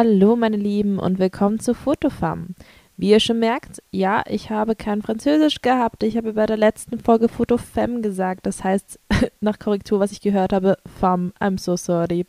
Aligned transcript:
Hallo 0.00 0.36
meine 0.36 0.56
Lieben 0.56 1.00
und 1.00 1.18
willkommen 1.18 1.58
zu 1.58 1.74
Fotofarm. 1.74 2.54
Wie 2.96 3.10
ihr 3.10 3.18
schon 3.18 3.40
merkt, 3.40 3.82
ja, 3.90 4.22
ich 4.28 4.48
habe 4.48 4.76
kein 4.76 5.02
Französisch 5.02 5.60
gehabt. 5.60 6.04
Ich 6.04 6.16
habe 6.16 6.34
bei 6.34 6.46
der 6.46 6.56
letzten 6.56 7.00
Folge 7.00 7.28
Fotofem 7.28 8.00
gesagt. 8.00 8.46
Das 8.46 8.62
heißt, 8.62 9.00
nach 9.40 9.58
Korrektur, 9.58 9.98
was 9.98 10.12
ich 10.12 10.20
gehört 10.20 10.52
habe, 10.52 10.78
Femme, 11.00 11.32
I'm 11.40 11.58
so 11.58 11.76
sorry. 11.76 12.26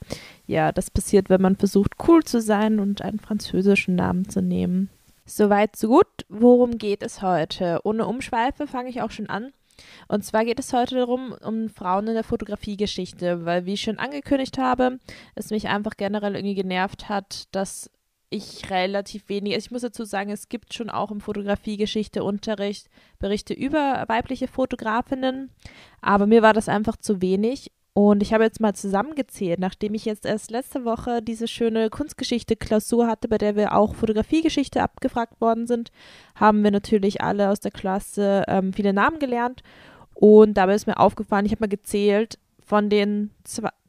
Ja, 0.47 0.71
das 0.71 0.89
passiert, 0.89 1.29
wenn 1.29 1.43
man 1.43 1.57
versucht, 1.57 1.93
cool 2.07 2.23
zu 2.23 2.41
sein 2.41 2.79
und 2.79 3.03
einen 3.03 3.19
französischen 3.19 3.93
Namen 3.93 4.27
zu 4.27 4.41
nehmen. 4.41 4.89
Soweit, 5.27 5.75
so 5.75 5.89
gut. 5.89 6.07
Worum 6.27 6.79
geht 6.79 7.03
es 7.03 7.21
heute? 7.21 7.81
Ohne 7.83 8.07
Umschweife 8.07 8.65
fange 8.65 8.89
ich 8.89 9.03
auch 9.03 9.11
schon 9.11 9.29
an. 9.29 9.51
Und 10.07 10.23
zwar 10.23 10.45
geht 10.45 10.59
es 10.59 10.73
heute 10.73 10.95
darum, 10.95 11.33
um 11.43 11.69
Frauen 11.69 12.07
in 12.07 12.13
der 12.13 12.23
Fotografiegeschichte, 12.23 13.45
weil, 13.45 13.65
wie 13.65 13.73
ich 13.73 13.81
schon 13.81 13.99
angekündigt 13.99 14.57
habe, 14.57 14.99
es 15.35 15.49
mich 15.49 15.67
einfach 15.67 15.97
generell 15.97 16.35
irgendwie 16.35 16.55
genervt 16.55 17.09
hat, 17.09 17.43
dass 17.51 17.89
ich 18.29 18.69
relativ 18.69 19.27
wenig, 19.27 19.55
also 19.55 19.65
ich 19.65 19.71
muss 19.71 19.81
dazu 19.81 20.03
sagen, 20.03 20.29
es 20.29 20.49
gibt 20.49 20.73
schon 20.73 20.89
auch 20.89 21.09
im 21.11 21.19
Fotografiegeschichte 21.19 22.23
Unterricht 22.23 22.87
Berichte 23.17 23.53
über 23.53 24.05
weibliche 24.07 24.47
Fotografinnen, 24.47 25.49
aber 26.01 26.27
mir 26.27 26.41
war 26.41 26.53
das 26.53 26.69
einfach 26.69 26.97
zu 26.97 27.21
wenig 27.21 27.71
und 27.93 28.23
ich 28.23 28.33
habe 28.33 28.43
jetzt 28.43 28.59
mal 28.59 28.73
zusammengezählt, 28.73 29.59
nachdem 29.59 29.93
ich 29.93 30.05
jetzt 30.05 30.25
erst 30.25 30.51
letzte 30.51 30.85
Woche 30.85 31.21
diese 31.21 31.47
schöne 31.47 31.89
Kunstgeschichte-Klausur 31.89 33.07
hatte, 33.07 33.27
bei 33.27 33.37
der 33.37 33.55
wir 33.55 33.75
auch 33.75 33.95
Fotografiegeschichte 33.95 34.81
abgefragt 34.81 35.41
worden 35.41 35.67
sind, 35.67 35.91
haben 36.35 36.63
wir 36.63 36.71
natürlich 36.71 37.21
alle 37.21 37.49
aus 37.49 37.59
der 37.59 37.71
Klasse 37.71 38.43
ähm, 38.47 38.73
viele 38.73 38.93
Namen 38.93 39.19
gelernt. 39.19 39.63
Und 40.13 40.55
dabei 40.55 40.75
ist 40.75 40.87
mir 40.87 40.99
aufgefallen, 40.99 41.45
ich 41.45 41.51
habe 41.51 41.63
mal 41.63 41.69
gezählt, 41.69 42.37
von 42.69 42.89
den 42.89 43.31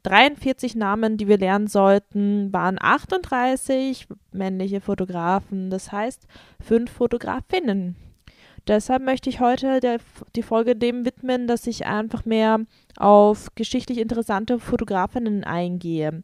43 0.03 0.75
Namen, 0.75 1.17
die 1.17 1.27
wir 1.27 1.37
lernen 1.37 1.67
sollten, 1.67 2.51
waren 2.51 2.77
38 2.81 4.07
männliche 4.31 4.81
Fotografen. 4.81 5.69
Das 5.69 5.91
heißt, 5.91 6.25
fünf 6.59 6.89
Fotografinnen. 6.91 7.95
Deshalb 8.71 9.03
möchte 9.03 9.29
ich 9.29 9.41
heute 9.41 9.81
der, 9.81 9.99
die 10.33 10.43
Folge 10.43 10.77
dem 10.77 11.03
widmen, 11.03 11.45
dass 11.45 11.67
ich 11.67 11.87
einfach 11.87 12.23
mehr 12.23 12.61
auf 12.95 13.53
geschichtlich 13.55 13.97
interessante 13.97 14.59
Fotografinnen 14.59 15.43
eingehe. 15.43 16.23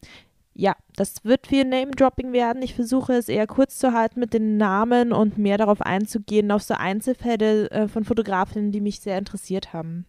Ja, 0.54 0.74
das 0.96 1.26
wird 1.26 1.46
viel 1.46 1.66
Name-Dropping 1.66 2.32
werden. 2.32 2.62
Ich 2.62 2.74
versuche 2.74 3.12
es 3.12 3.28
eher 3.28 3.48
kurz 3.48 3.78
zu 3.78 3.92
halten 3.92 4.22
mit 4.22 4.34
den 4.34 4.56
Namen 4.56 5.12
und 5.12 5.38
mehr 5.38 5.58
darauf 5.58 5.82
einzugehen, 5.82 6.50
auf 6.52 6.64
so 6.64 6.76
Einzelfälle 6.76 7.70
äh, 7.70 7.90
von 7.90 8.06
Fotografinnen, 8.06 8.72
die 8.72 8.80
mich 8.80 9.02
sehr 9.02 9.18
interessiert 9.18 9.74
haben. 9.74 10.06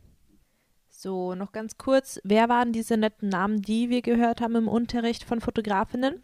So, 0.91 1.35
noch 1.35 1.51
ganz 1.51 1.77
kurz, 1.77 2.21
wer 2.23 2.49
waren 2.49 2.71
diese 2.71 2.97
netten 2.97 3.31
Namen, 3.31 3.63
die 3.63 3.91
wir 3.91 4.01
gehört 4.01 4.41
haben 4.41 4.55
im 4.55 4.69
Unterricht 4.69 5.25
von 5.25 5.41
Fotografinnen? 5.41 6.23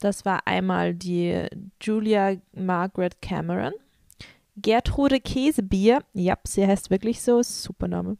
Das 0.00 0.24
war 0.24 0.48
einmal 0.48 0.92
die 0.92 1.46
Julia 1.80 2.34
Margaret 2.52 3.22
Cameron, 3.22 3.74
Gertrude 4.56 5.20
Käsebier, 5.20 6.02
ja, 6.12 6.36
sie 6.46 6.66
heißt 6.66 6.90
wirklich 6.90 7.22
so, 7.22 7.42
super 7.42 7.88
Name. 7.88 8.16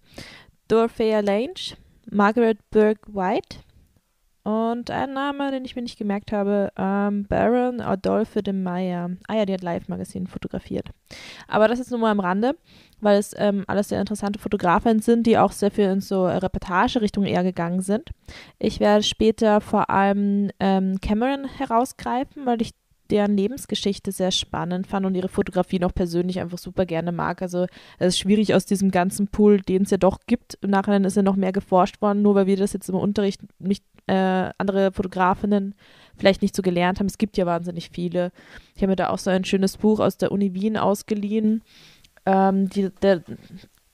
Dorothea 0.69 1.21
Lange, 1.21 1.77
Margaret 2.11 2.59
Burke 2.71 3.15
White 3.15 3.59
und 4.45 4.91
ein 4.91 5.15
Name, 5.15 5.51
den 5.53 5.65
ich 5.65 5.75
mir 5.75 5.81
nicht 5.81 5.99
gemerkt 5.99 6.31
habe, 6.31 6.71
ähm, 6.77 7.25
Baron 7.27 7.81
Adolphe 7.81 8.43
de 8.43 8.53
Meyer. 8.53 9.11
Ah 9.27 9.37
ja, 9.37 9.47
die 9.47 9.55
hat 9.55 9.63
Live-Magazin 9.63 10.27
fotografiert. 10.27 10.91
Aber 11.49 11.67
das 11.67 11.81
ist 11.81 11.91
nur 11.91 12.01
mal 12.01 12.11
am 12.11 12.21
Rande, 12.21 12.55
weil 13.01 13.19
es 13.19 13.35
ähm, 13.39 13.65
alles 13.69 13.89
sehr 13.89 14.01
interessante 14.01 14.39
Fotografen 14.39 15.01
sind, 15.01 15.27
die 15.27 15.39
auch 15.39 15.53
sehr 15.53 15.71
viel 15.71 15.87
in 15.87 16.03
so 16.03 16.27
Reportage-Richtung 16.27 17.25
eher 17.25 17.43
gegangen 17.43 17.81
sind. 17.81 18.11
Ich 18.59 18.81
werde 18.81 19.03
später 19.03 19.63
vor 19.63 19.89
allem 19.89 20.51
ähm, 20.61 21.01
Cameron 21.01 21.47
herausgreifen, 21.47 22.45
weil 22.45 22.61
ich 22.61 22.73
deren 23.11 23.37
Lebensgeschichte 23.37 24.13
sehr 24.13 24.31
spannend 24.31 24.87
fand 24.87 25.07
und 25.07 25.15
ihre 25.15 25.29
Fotografie 25.29 25.79
noch 25.79 25.95
persönlich 25.95 26.41
einfach 26.41 26.59
super 26.59 26.87
gerne 26.87 27.13
mag. 27.13 27.43
Also 27.43 27.67
es 27.99 28.09
ist 28.15 28.19
schwierig 28.19 28.55
aus 28.55 28.65
diesem 28.65 28.91
ganzen 28.91 29.29
Pool, 29.29 29.61
den 29.61 29.83
es 29.83 29.91
ja 29.91 29.99
doch 29.99 30.21
gibt. 30.27 30.59
Im 30.63 30.71
Nachhinein 30.71 31.05
ist 31.05 31.17
ja 31.17 31.23
noch 31.23 31.37
mehr 31.37 31.53
geforscht 31.53 32.01
worden, 32.01 32.23
nur 32.23 32.35
weil 32.35 32.47
wir 32.47 32.57
das 32.57 32.73
jetzt 32.73 32.89
im 32.89 32.95
Unterricht 32.97 33.43
nicht 33.59 33.85
äh, 34.07 34.51
andere 34.59 34.93
Fotografinnen 34.93 35.75
vielleicht 36.17 36.43
nicht 36.43 36.55
so 36.55 36.63
gelernt 36.63 37.01
haben. 37.01 37.07
Es 37.07 37.19
gibt 37.19 37.37
ja 37.37 37.47
wahnsinnig 37.47 37.91
viele. 37.91 38.33
Ich 38.75 38.83
habe 38.83 38.91
mir 38.91 38.97
da 38.97 39.11
auch 39.11 39.19
so 39.19 39.31
ein 39.31 39.45
schönes 39.45 39.77
Buch 39.77 40.01
aus 40.01 40.17
der 40.17 40.33
Uni 40.33 40.55
Wien 40.55 40.77
ausgeliehen, 40.77 41.63
ähm, 42.27 42.69
die, 42.69 42.91
der, 43.03 43.23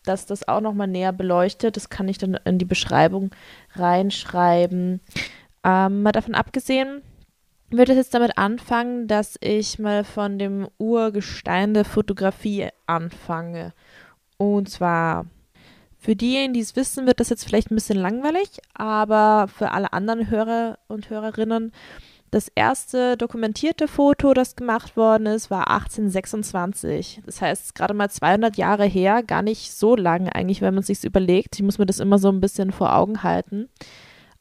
das 0.04 0.26
das 0.26 0.46
auch 0.48 0.60
nochmal 0.60 0.88
näher 0.88 1.12
beleuchtet. 1.12 1.76
Das 1.76 1.88
kann 1.88 2.08
ich 2.08 2.18
dann 2.18 2.34
in 2.44 2.58
die 2.58 2.64
Beschreibung 2.64 3.30
reinschreiben. 3.74 5.00
Ähm, 5.64 6.02
mal 6.02 6.12
davon 6.12 6.34
abgesehen, 6.34 7.02
würde 7.70 7.94
jetzt 7.94 8.14
damit 8.14 8.38
anfangen, 8.38 9.06
dass 9.06 9.36
ich 9.40 9.78
mal 9.78 10.04
von 10.04 10.38
dem 10.38 10.68
Urgestein 10.78 11.74
der 11.74 11.84
Fotografie 11.84 12.68
anfange. 12.86 13.72
Und 14.36 14.68
zwar 14.68 15.26
für 15.98 16.16
diejenigen, 16.16 16.54
die 16.54 16.60
es 16.60 16.76
wissen, 16.76 17.06
wird 17.06 17.20
das 17.20 17.28
jetzt 17.28 17.44
vielleicht 17.44 17.70
ein 17.70 17.74
bisschen 17.74 17.98
langweilig, 17.98 18.58
aber 18.72 19.48
für 19.48 19.72
alle 19.72 19.92
anderen 19.92 20.30
Hörer 20.30 20.78
und 20.88 21.10
Hörerinnen, 21.10 21.72
das 22.30 22.50
erste 22.54 23.16
dokumentierte 23.16 23.88
Foto, 23.88 24.32
das 24.34 24.56
gemacht 24.56 24.96
worden 24.96 25.26
ist, 25.26 25.50
war 25.50 25.68
1826. 25.68 27.22
Das 27.26 27.42
heißt, 27.42 27.74
gerade 27.74 27.92
mal 27.92 28.08
200 28.08 28.56
Jahre 28.56 28.84
her, 28.84 29.22
gar 29.22 29.42
nicht 29.42 29.72
so 29.72 29.96
lang 29.96 30.28
eigentlich, 30.28 30.62
wenn 30.62 30.74
man 30.74 30.80
es 30.80 30.86
sich 30.86 31.04
überlegt. 31.04 31.56
Ich 31.56 31.62
muss 31.62 31.78
mir 31.78 31.86
das 31.86 31.98
immer 31.98 32.18
so 32.18 32.28
ein 32.28 32.40
bisschen 32.40 32.70
vor 32.70 32.94
Augen 32.94 33.22
halten. 33.22 33.68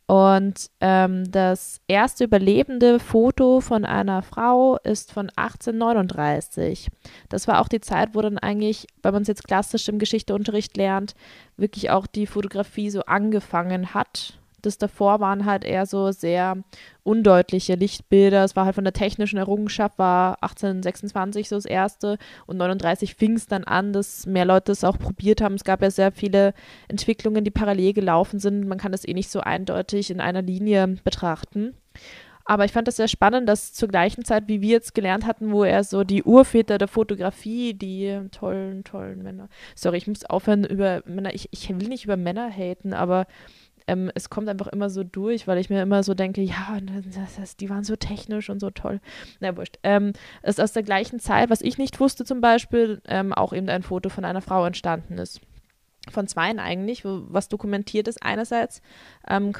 Und 0.09 0.71
ähm, 0.81 1.31
das 1.31 1.81
erste 1.87 2.23
überlebende 2.23 2.97
Foto 2.97 3.61
von 3.61 3.85
einer 3.85 4.23
Frau 4.23 4.77
ist 4.77 5.11
von 5.11 5.29
1839. 5.35 6.89
Das 7.29 7.47
war 7.47 7.61
auch 7.61 7.67
die 7.67 7.79
Zeit, 7.79 8.15
wo 8.15 8.21
dann 8.23 8.39
eigentlich, 8.39 8.87
wenn 9.03 9.13
man 9.13 9.21
es 9.21 9.27
jetzt 9.27 9.47
klassisch 9.47 9.87
im 9.87 9.99
Geschichteunterricht 9.99 10.75
lernt, 10.77 11.13
wirklich 11.57 11.91
auch 11.91 12.07
die 12.07 12.25
Fotografie 12.25 12.89
so 12.89 13.01
angefangen 13.01 13.93
hat 13.93 14.38
das 14.61 14.77
davor 14.77 15.19
waren 15.19 15.45
halt 15.45 15.63
eher 15.63 15.85
so 15.85 16.11
sehr 16.11 16.57
undeutliche 17.03 17.75
Lichtbilder. 17.75 18.43
Es 18.43 18.55
war 18.55 18.65
halt 18.65 18.75
von 18.75 18.83
der 18.83 18.93
technischen 18.93 19.37
Errungenschaft, 19.37 19.97
war 19.97 20.41
1826 20.41 21.49
so 21.49 21.55
das 21.55 21.65
erste 21.65 22.17
und 22.45 22.57
39 22.57 23.15
fing 23.15 23.33
es 23.33 23.47
dann 23.47 23.63
an, 23.63 23.93
dass 23.93 24.25
mehr 24.25 24.45
Leute 24.45 24.71
es 24.71 24.83
auch 24.83 24.97
probiert 24.97 25.41
haben. 25.41 25.55
Es 25.55 25.63
gab 25.63 25.81
ja 25.81 25.91
sehr 25.91 26.11
viele 26.11 26.53
Entwicklungen, 26.87 27.43
die 27.43 27.51
parallel 27.51 27.93
gelaufen 27.93 28.39
sind. 28.39 28.67
Man 28.67 28.77
kann 28.77 28.91
das 28.91 29.07
eh 29.07 29.13
nicht 29.13 29.31
so 29.31 29.39
eindeutig 29.39 30.11
in 30.11 30.21
einer 30.21 30.41
Linie 30.41 30.99
betrachten. 31.03 31.75
Aber 32.49 32.65
ich 32.65 32.71
fand 32.71 32.87
das 32.87 32.95
sehr 32.95 33.07
spannend, 33.07 33.47
dass 33.47 33.73
zur 33.73 33.89
gleichen 33.89 34.25
Zeit, 34.25 34.47
wie 34.47 34.59
wir 34.59 34.69
jetzt 34.69 34.95
gelernt 34.95 35.27
hatten, 35.27 35.51
wo 35.51 35.63
er 35.63 35.83
so 35.83 36.03
die 36.03 36.23
Urväter 36.23 36.79
der 36.79 36.87
Fotografie, 36.87 37.75
die 37.75 38.21
tollen, 38.31 38.83
tollen 38.83 39.21
Männer. 39.21 39.49
Sorry, 39.75 39.97
ich 39.97 40.07
muss 40.07 40.25
aufhören 40.25 40.63
über 40.63 41.03
Männer. 41.05 41.31
Ich, 41.35 41.49
ich 41.51 41.69
will 41.69 41.87
nicht 41.87 42.05
über 42.05 42.17
Männer 42.17 42.49
haten, 42.49 42.95
aber 42.95 43.27
ähm, 43.89 44.11
es 44.13 44.29
kommt 44.29 44.47
einfach 44.47 44.67
immer 44.67 44.89
so 44.91 45.03
durch, 45.03 45.47
weil 45.47 45.57
ich 45.57 45.71
mir 45.71 45.81
immer 45.81 46.03
so 46.03 46.13
denke, 46.13 46.41
ja, 46.41 46.77
das, 46.81 47.35
das, 47.35 47.57
die 47.57 47.69
waren 47.69 47.83
so 47.83 47.95
technisch 47.95 48.49
und 48.51 48.59
so 48.59 48.69
toll. 48.69 49.01
Na, 49.39 49.57
wurscht. 49.57 49.79
Ähm, 49.81 50.13
ist 50.43 50.61
aus 50.61 50.73
der 50.73 50.83
gleichen 50.83 51.19
Zeit, 51.19 51.49
was 51.49 51.61
ich 51.61 51.79
nicht 51.79 51.99
wusste 51.99 52.23
zum 52.23 52.39
Beispiel, 52.39 53.01
ähm, 53.07 53.33
auch 53.33 53.51
eben 53.51 53.67
ein 53.67 53.81
Foto 53.81 54.09
von 54.09 54.25
einer 54.25 54.41
Frau 54.41 54.63
entstanden 54.63 55.17
ist. 55.17 55.41
Von 56.11 56.27
zweien 56.27 56.59
eigentlich, 56.59 57.01
was 57.03 57.49
dokumentiert 57.49 58.07
ist. 58.07 58.23
Einerseits, 58.23 58.81
ähm, 59.27 59.53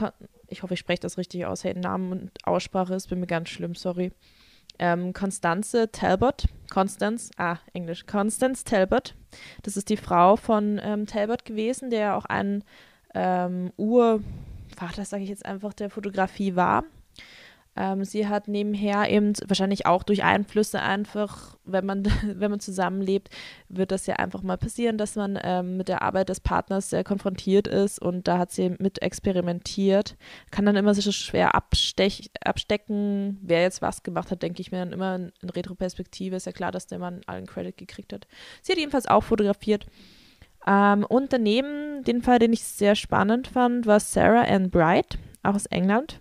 ich 0.47 0.61
hoffe, 0.61 0.75
ich 0.75 0.79
spreche 0.79 1.01
das 1.01 1.17
richtig 1.17 1.47
aus, 1.47 1.63
hey, 1.63 1.73
Namen 1.73 2.11
und 2.11 2.31
Aussprache 2.43 2.93
ist 2.93 3.09
bei 3.09 3.15
mir 3.15 3.27
ganz 3.27 3.49
schlimm, 3.49 3.73
sorry. 3.73 4.11
Ähm, 4.77 5.11
Constanze 5.13 5.91
Talbot, 5.91 6.45
Constance, 6.71 7.31
ah, 7.37 7.57
Englisch, 7.73 8.05
Constance 8.05 8.63
Talbot. 8.63 9.15
Das 9.63 9.75
ist 9.75 9.89
die 9.89 9.97
Frau 9.97 10.35
von 10.35 10.79
ähm, 10.83 11.07
Talbot 11.07 11.45
gewesen, 11.45 11.89
der 11.89 12.15
auch 12.15 12.25
einen 12.25 12.63
ähm, 13.13 13.71
Urvater, 13.77 15.05
sage 15.05 15.23
ich 15.23 15.29
jetzt 15.29 15.45
einfach, 15.45 15.73
der 15.73 15.89
Fotografie 15.89 16.55
war. 16.55 16.83
Ähm, 17.79 18.03
sie 18.03 18.27
hat 18.27 18.49
nebenher 18.49 19.09
eben 19.09 19.33
wahrscheinlich 19.47 19.85
auch 19.85 20.03
durch 20.03 20.23
Einflüsse 20.23 20.81
einfach, 20.81 21.57
wenn 21.63 21.85
man, 21.85 22.03
wenn 22.25 22.51
man 22.51 22.59
zusammenlebt, 22.59 23.29
wird 23.69 23.91
das 23.91 24.05
ja 24.05 24.15
einfach 24.15 24.41
mal 24.41 24.57
passieren, 24.57 24.97
dass 24.97 25.15
man 25.15 25.39
ähm, 25.41 25.77
mit 25.77 25.87
der 25.87 26.01
Arbeit 26.01 26.27
des 26.27 26.41
Partners 26.41 26.89
sehr 26.89 27.05
konfrontiert 27.05 27.67
ist 27.67 28.01
und 28.01 28.27
da 28.27 28.37
hat 28.37 28.51
sie 28.51 28.75
mit 28.79 29.01
experimentiert. 29.01 30.17
Kann 30.51 30.65
dann 30.65 30.75
immer 30.75 30.93
so 30.93 31.11
schwer 31.11 31.55
abstech, 31.55 32.31
abstecken, 32.43 33.37
wer 33.41 33.61
jetzt 33.61 33.81
was 33.81 34.03
gemacht 34.03 34.29
hat, 34.31 34.43
denke 34.43 34.61
ich 34.61 34.71
mir 34.71 34.79
dann 34.79 34.91
immer 34.91 35.15
in, 35.15 35.31
in 35.41 35.49
Retroperspektive. 35.49 36.35
Ist 36.35 36.47
ja 36.47 36.51
klar, 36.51 36.71
dass 36.71 36.87
der 36.87 36.99
Mann 36.99 37.21
allen 37.27 37.45
Credit 37.45 37.77
gekriegt 37.77 38.11
hat. 38.11 38.27
Sie 38.61 38.73
hat 38.73 38.79
jedenfalls 38.79 39.05
auch 39.05 39.23
fotografiert 39.23 39.85
ähm, 40.67 41.05
und 41.05 41.33
daneben, 41.33 42.03
den 42.03 42.21
Fall, 42.21 42.39
den 42.39 42.53
ich 42.53 42.63
sehr 42.63 42.95
spannend 42.95 43.47
fand, 43.47 43.85
war 43.85 43.99
Sarah 43.99 44.43
Ann 44.43 44.69
Bright, 44.69 45.17
auch 45.43 45.55
aus 45.55 45.65
England. 45.67 46.19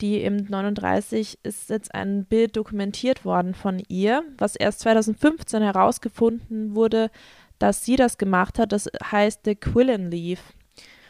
Die 0.00 0.20
im 0.22 0.36
39 0.36 1.38
ist 1.42 1.70
jetzt 1.70 1.94
ein 1.94 2.26
Bild 2.26 2.56
dokumentiert 2.56 3.24
worden 3.24 3.54
von 3.54 3.82
ihr, 3.88 4.22
was 4.36 4.54
erst 4.54 4.80
2015 4.80 5.62
herausgefunden 5.62 6.74
wurde, 6.74 7.10
dass 7.58 7.84
sie 7.84 7.96
das 7.96 8.18
gemacht 8.18 8.58
hat. 8.58 8.72
Das 8.72 8.90
heißt 9.02 9.40
The 9.46 9.54
Quillen 9.54 10.10
Leaf. 10.10 10.52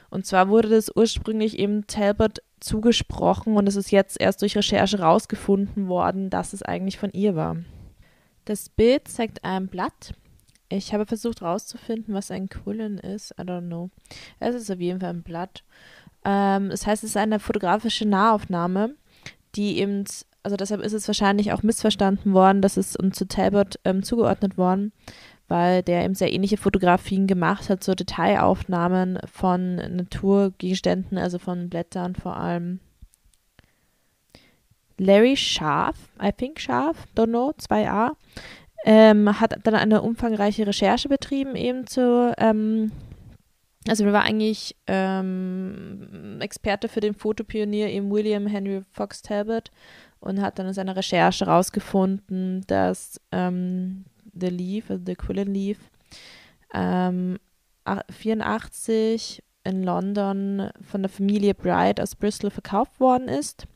Und 0.08 0.24
zwar 0.24 0.48
wurde 0.48 0.68
das 0.68 0.94
ursprünglich 0.94 1.58
eben 1.58 1.88
Talbot 1.88 2.42
zugesprochen 2.60 3.56
und 3.56 3.68
es 3.68 3.76
ist 3.76 3.90
jetzt 3.90 4.20
erst 4.20 4.40
durch 4.40 4.56
Recherche 4.56 5.00
rausgefunden 5.00 5.88
worden, 5.88 6.30
dass 6.30 6.52
es 6.52 6.62
eigentlich 6.62 6.98
von 6.98 7.10
ihr 7.10 7.34
war. 7.34 7.56
Das 8.44 8.68
Bild 8.68 9.08
zeigt 9.08 9.44
ein 9.44 9.66
Blatt. 9.66 10.14
Ich 10.68 10.92
habe 10.92 11.06
versucht 11.06 11.40
herauszufinden, 11.40 12.14
was 12.14 12.30
ein 12.30 12.48
Quillen 12.48 12.98
ist. 12.98 13.32
I 13.38 13.42
don't 13.42 13.66
know. 13.66 13.90
Es 14.40 14.54
ist 14.54 14.70
auf 14.70 14.80
jeden 14.80 15.00
Fall 15.00 15.10
ein 15.10 15.22
Blatt. 15.22 15.62
Ähm, 16.24 16.70
das 16.70 16.86
heißt, 16.86 17.04
es 17.04 17.10
ist 17.10 17.16
eine 17.16 17.38
fotografische 17.38 18.06
Nahaufnahme, 18.06 18.94
die 19.54 19.78
eben, 19.78 20.04
also 20.42 20.56
deshalb 20.56 20.82
ist 20.82 20.92
es 20.92 21.06
wahrscheinlich 21.06 21.52
auch 21.52 21.62
missverstanden 21.62 22.32
worden, 22.32 22.62
dass 22.62 22.76
es 22.76 22.96
um 22.96 23.12
zu 23.12 23.28
Talbot 23.28 23.78
ähm, 23.84 24.02
zugeordnet 24.02 24.58
worden, 24.58 24.92
weil 25.46 25.84
der 25.84 26.04
eben 26.04 26.14
sehr 26.14 26.32
ähnliche 26.32 26.56
Fotografien 26.56 27.28
gemacht 27.28 27.70
hat, 27.70 27.84
so 27.84 27.94
Detailaufnahmen 27.94 29.20
von 29.32 29.76
Naturgegenständen, 29.76 31.16
also 31.16 31.38
von 31.38 31.68
Blättern 31.68 32.16
vor 32.16 32.36
allem. 32.36 32.80
Larry 34.98 35.36
Scharf, 35.36 35.96
I 36.20 36.32
think 36.32 36.58
Scharf, 36.58 37.06
don't 37.14 37.26
know, 37.28 37.52
2a, 37.60 38.12
ähm, 38.86 39.40
hat 39.40 39.58
dann 39.64 39.74
eine 39.74 40.00
umfangreiche 40.00 40.66
Recherche 40.66 41.08
betrieben 41.08 41.56
eben 41.56 41.88
zu, 41.88 42.32
ähm, 42.38 42.92
also 43.88 44.04
er 44.04 44.12
war 44.12 44.22
eigentlich 44.22 44.76
ähm, 44.86 46.38
Experte 46.40 46.88
für 46.88 47.00
den 47.00 47.14
Fotopionier 47.14 47.88
eben 47.88 48.10
William 48.12 48.46
Henry 48.46 48.82
Fox 48.92 49.22
Talbot 49.22 49.72
und 50.20 50.40
hat 50.40 50.58
dann 50.58 50.68
in 50.68 50.72
seiner 50.72 50.94
Recherche 50.94 51.46
herausgefunden, 51.46 52.62
dass 52.68 53.20
ähm, 53.32 54.04
The 54.32 54.48
Leaf, 54.48 54.88
also 54.88 55.02
The 55.04 55.16
Quillen 55.16 55.52
Leaf, 55.52 55.78
ähm, 56.72 57.38
84 58.10 59.42
in 59.64 59.82
London 59.82 60.70
von 60.80 61.02
der 61.02 61.08
Familie 61.08 61.54
Bright 61.54 62.00
aus 62.00 62.14
Bristol 62.14 62.50
verkauft 62.50 63.00
worden 63.00 63.28
ist. 63.28 63.66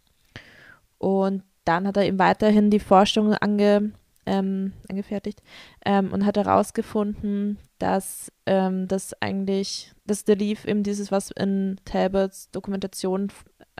Und 0.98 1.42
dann 1.64 1.86
hat 1.86 1.96
er 1.96 2.04
eben 2.04 2.18
weiterhin 2.18 2.70
die 2.70 2.78
Forschung 2.78 3.34
ange, 3.34 3.92
ähm, 4.30 4.72
angefertigt 4.88 5.42
ähm, 5.84 6.12
und 6.12 6.24
hat 6.24 6.36
herausgefunden, 6.36 7.58
dass 7.80 8.30
ähm, 8.46 8.86
das 8.86 9.12
eigentlich, 9.20 9.92
dass 10.06 10.22
The 10.24 10.34
Leaf 10.34 10.64
eben 10.66 10.84
dieses, 10.84 11.10
was 11.10 11.32
in 11.32 11.80
Talbots 11.84 12.48
Dokumentation 12.52 13.32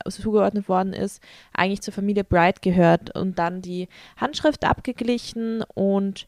zugeordnet 0.09 0.69
worden 0.69 0.93
ist, 0.93 1.23
eigentlich 1.53 1.83
zur 1.83 1.95
Familie 1.95 2.25
Bright 2.25 2.63
gehört 2.63 3.17
und 3.17 3.39
dann 3.39 3.63
die 3.63 3.89
Handschrift 4.17 4.65
abgeglichen 4.65 5.63
und 5.75 6.27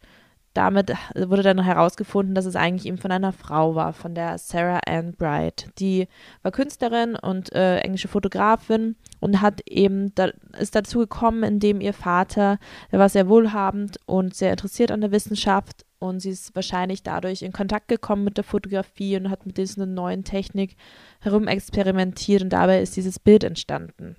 damit 0.54 0.92
wurde 1.14 1.42
dann 1.42 1.62
herausgefunden, 1.62 2.34
dass 2.34 2.46
es 2.46 2.56
eigentlich 2.56 2.86
eben 2.86 2.98
von 2.98 3.10
einer 3.10 3.32
Frau 3.32 3.74
war, 3.74 3.92
von 3.92 4.14
der 4.14 4.38
Sarah 4.38 4.80
Ann 4.86 5.12
Bright. 5.12 5.70
Die 5.78 6.08
war 6.42 6.52
Künstlerin 6.52 7.16
und 7.16 7.52
äh, 7.54 7.78
englische 7.78 8.08
Fotografin 8.08 8.96
und 9.20 9.40
hat 9.40 9.62
eben 9.66 10.14
da, 10.14 10.30
ist 10.58 10.74
dazu 10.74 10.98
gekommen, 10.98 11.42
indem 11.42 11.80
ihr 11.80 11.94
Vater, 11.94 12.58
der 12.90 12.98
war 12.98 13.08
sehr 13.08 13.28
wohlhabend 13.28 13.98
und 14.06 14.34
sehr 14.34 14.50
interessiert 14.50 14.90
an 14.90 15.00
der 15.00 15.12
Wissenschaft 15.12 15.86
und 16.02 16.18
sie 16.20 16.30
ist 16.30 16.54
wahrscheinlich 16.56 17.04
dadurch 17.04 17.42
in 17.42 17.52
Kontakt 17.52 17.86
gekommen 17.86 18.24
mit 18.24 18.36
der 18.36 18.44
Fotografie 18.44 19.16
und 19.16 19.30
hat 19.30 19.46
mit 19.46 19.56
dieser 19.56 19.86
neuen 19.86 20.24
Technik 20.24 20.76
herumexperimentiert 21.20 22.42
und 22.42 22.48
dabei 22.48 22.82
ist 22.82 22.96
dieses 22.96 23.20
Bild 23.20 23.44
entstanden. 23.44 24.16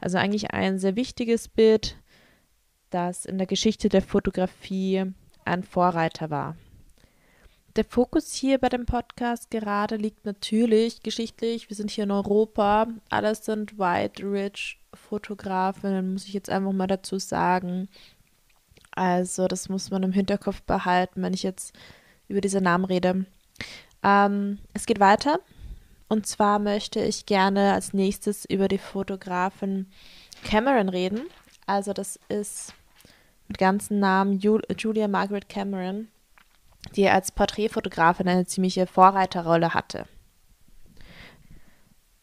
Also 0.00 0.16
eigentlich 0.16 0.52
ein 0.52 0.78
sehr 0.78 0.96
wichtiges 0.96 1.48
Bild, 1.48 1.96
das 2.88 3.26
in 3.26 3.36
der 3.36 3.46
Geschichte 3.46 3.90
der 3.90 4.00
Fotografie 4.00 5.12
ein 5.46 5.62
Vorreiter 5.62 6.30
war. 6.30 6.56
Der 7.76 7.84
Fokus 7.84 8.32
hier 8.32 8.58
bei 8.58 8.70
dem 8.70 8.86
Podcast 8.86 9.50
gerade 9.50 9.96
liegt 9.96 10.24
natürlich 10.24 11.02
geschichtlich. 11.02 11.68
Wir 11.68 11.76
sind 11.76 11.90
hier 11.90 12.04
in 12.04 12.10
Europa. 12.10 12.86
Alles 13.10 13.44
sind 13.44 13.78
white, 13.78 14.22
rich 14.22 14.78
Fotografen, 14.94 16.14
muss 16.14 16.24
ich 16.24 16.32
jetzt 16.32 16.48
einfach 16.48 16.72
mal 16.72 16.86
dazu 16.86 17.18
sagen. 17.18 17.90
Also, 18.92 19.46
das 19.46 19.68
muss 19.68 19.90
man 19.90 20.02
im 20.04 20.12
Hinterkopf 20.12 20.62
behalten, 20.62 21.20
wenn 21.20 21.34
ich 21.34 21.42
jetzt 21.42 21.74
über 22.28 22.40
diese 22.40 22.62
Namen 22.62 22.86
rede. 22.86 23.26
Ähm, 24.02 24.58
es 24.72 24.86
geht 24.86 24.98
weiter. 24.98 25.40
Und 26.08 26.26
zwar 26.26 26.58
möchte 26.58 27.00
ich 27.00 27.26
gerne 27.26 27.74
als 27.74 27.92
nächstes 27.92 28.46
über 28.46 28.68
die 28.68 28.78
Fotografin 28.78 29.86
Cameron 30.44 30.88
reden. 30.88 31.22
Also, 31.66 31.92
das 31.92 32.18
ist 32.30 32.72
mit 33.48 33.58
ganzen 33.58 33.98
Namen 33.98 34.38
Julia 34.38 35.08
Margaret 35.08 35.48
Cameron, 35.48 36.08
die 36.94 37.08
als 37.08 37.32
Porträtfotografin 37.32 38.28
eine 38.28 38.46
ziemliche 38.46 38.86
Vorreiterrolle 38.86 39.74
hatte. 39.74 40.06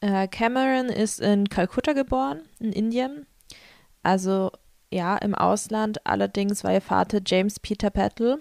Äh, 0.01 0.27
Cameron 0.27 0.87
ist 0.87 1.21
in 1.21 1.47
Kalkutta 1.47 1.93
geboren, 1.93 2.41
in 2.59 2.73
Indien. 2.73 3.25
Also 4.01 4.51
ja, 4.93 5.17
im 5.17 5.33
Ausland. 5.33 6.05
Allerdings 6.05 6.63
war 6.63 6.73
ihr 6.73 6.81
Vater 6.81 7.19
James 7.25 7.59
Peter 7.59 7.89
Petal, 7.89 8.37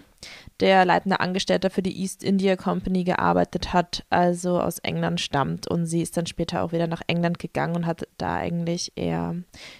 der 0.59 0.85
leitende 0.85 1.19
Angestellter 1.19 1.69
für 1.69 1.81
die 1.81 1.99
East 1.99 2.23
India 2.23 2.55
Company 2.55 3.03
gearbeitet 3.03 3.73
hat, 3.73 4.05
also 4.09 4.59
aus 4.59 4.79
England 4.79 5.19
stammt. 5.19 5.67
Und 5.67 5.87
sie 5.87 6.01
ist 6.01 6.15
dann 6.15 6.27
später 6.27 6.63
auch 6.63 6.71
wieder 6.71 6.87
nach 6.87 7.01
England 7.07 7.39
gegangen 7.39 7.75
und 7.75 7.85
hat 7.85 8.07
da 8.17 8.35
eigentlich 8.35 8.91
eher 8.95 9.35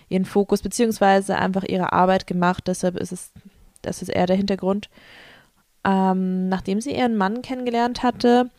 ihren 0.10 0.26
Fokus 0.26 0.62
beziehungsweise 0.62 1.38
einfach 1.38 1.64
ihre 1.64 1.94
Arbeit 1.94 2.26
gemacht. 2.26 2.64
Deshalb 2.68 2.98
ist 2.98 3.12
es, 3.12 3.32
das 3.84 4.02
ist 4.02 4.10
eher 4.10 4.26
der 4.26 4.38
Hintergrund. 4.38 4.90
Ähm, 5.86 6.50
nachdem 6.50 6.82
sie 6.82 6.96
ihren 6.96 7.16
Mann 7.16 7.42
kennengelernt 7.42 8.04
hatte, 8.04 8.50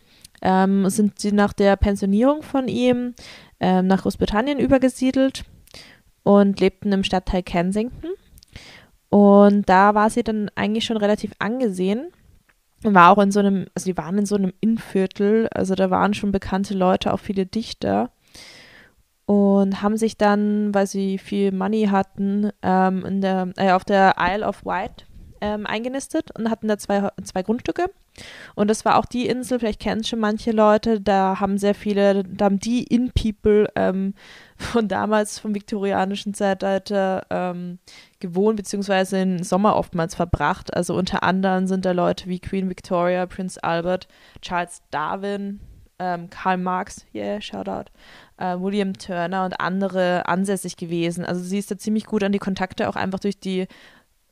ähm, 0.40 0.88
sind 0.88 1.18
sie 1.18 1.32
nach 1.32 1.52
der 1.52 1.76
Pensionierung 1.76 2.42
von 2.42 2.68
ihm 2.68 3.14
ähm, 3.60 3.86
nach 3.86 4.02
Großbritannien 4.02 4.58
übergesiedelt 4.58 5.44
und 6.24 6.58
lebten 6.58 6.90
im 6.90 7.04
Stadtteil 7.04 7.44
Kensington. 7.44 8.10
Und 9.10 9.68
da 9.68 9.94
war 9.94 10.10
sie 10.10 10.24
dann 10.24 10.50
eigentlich 10.56 10.84
schon 10.84 10.96
relativ 10.96 11.32
angesehen. 11.38 12.10
War 12.82 13.10
auch 13.10 13.22
in 13.22 13.30
so 13.30 13.40
einem, 13.40 13.66
also 13.74 13.86
die 13.86 13.96
waren 13.96 14.18
in 14.18 14.26
so 14.26 14.34
einem 14.34 14.52
Innenviertel, 14.60 15.48
also 15.54 15.74
da 15.74 15.90
waren 15.90 16.12
schon 16.12 16.32
bekannte 16.32 16.74
Leute, 16.74 17.12
auch 17.12 17.20
viele 17.20 17.46
Dichter. 17.46 18.10
Und 19.26 19.80
haben 19.80 19.96
sich 19.96 20.18
dann, 20.18 20.74
weil 20.74 20.86
sie 20.86 21.16
viel 21.18 21.52
Money 21.52 21.86
hatten, 21.90 22.50
ähm, 22.62 23.06
in 23.06 23.20
der, 23.20 23.52
äh, 23.56 23.70
auf 23.70 23.84
der 23.84 24.16
Isle 24.18 24.46
of 24.46 24.66
Wight 24.66 25.06
ähm, 25.40 25.66
eingenistet 25.66 26.30
und 26.36 26.50
hatten 26.50 26.68
da 26.68 26.76
zwei, 26.76 27.08
zwei 27.22 27.42
Grundstücke. 27.42 27.86
Und 28.54 28.68
das 28.68 28.84
war 28.84 28.96
auch 28.96 29.06
die 29.06 29.26
Insel, 29.26 29.58
vielleicht 29.58 29.80
kennen 29.80 30.04
schon 30.04 30.20
manche 30.20 30.52
Leute, 30.52 31.00
da 31.00 31.40
haben 31.40 31.58
sehr 31.58 31.74
viele, 31.74 32.22
da 32.22 32.46
haben 32.46 32.60
die 32.60 32.84
In-People 32.84 33.68
ähm, 33.74 34.14
von 34.56 34.88
damals, 34.88 35.38
vom 35.38 35.54
viktorianischen 35.54 36.34
Zeitalter 36.34 37.26
ähm, 37.30 37.78
gewohnt, 38.20 38.56
beziehungsweise 38.56 39.16
den 39.16 39.42
Sommer 39.42 39.76
oftmals 39.76 40.14
verbracht. 40.14 40.74
Also 40.74 40.94
unter 40.94 41.22
anderem 41.22 41.66
sind 41.66 41.84
da 41.84 41.92
Leute 41.92 42.28
wie 42.28 42.40
Queen 42.40 42.68
Victoria, 42.68 43.26
Prince 43.26 43.62
Albert, 43.62 44.06
Charles 44.40 44.82
Darwin, 44.90 45.60
ähm, 45.98 46.30
Karl 46.30 46.58
Marx, 46.58 47.04
yeah, 47.14 47.40
shout 47.40 47.68
out, 47.68 47.90
äh, 48.36 48.56
William 48.58 48.94
Turner 48.94 49.44
und 49.44 49.60
andere 49.60 50.26
ansässig 50.26 50.76
gewesen. 50.76 51.24
Also 51.24 51.42
sie 51.42 51.58
ist 51.58 51.70
da 51.70 51.78
ziemlich 51.78 52.06
gut 52.06 52.22
an 52.22 52.32
die 52.32 52.38
Kontakte 52.38 52.88
auch 52.88 52.96
einfach 52.96 53.20
durch 53.20 53.38
die 53.38 53.66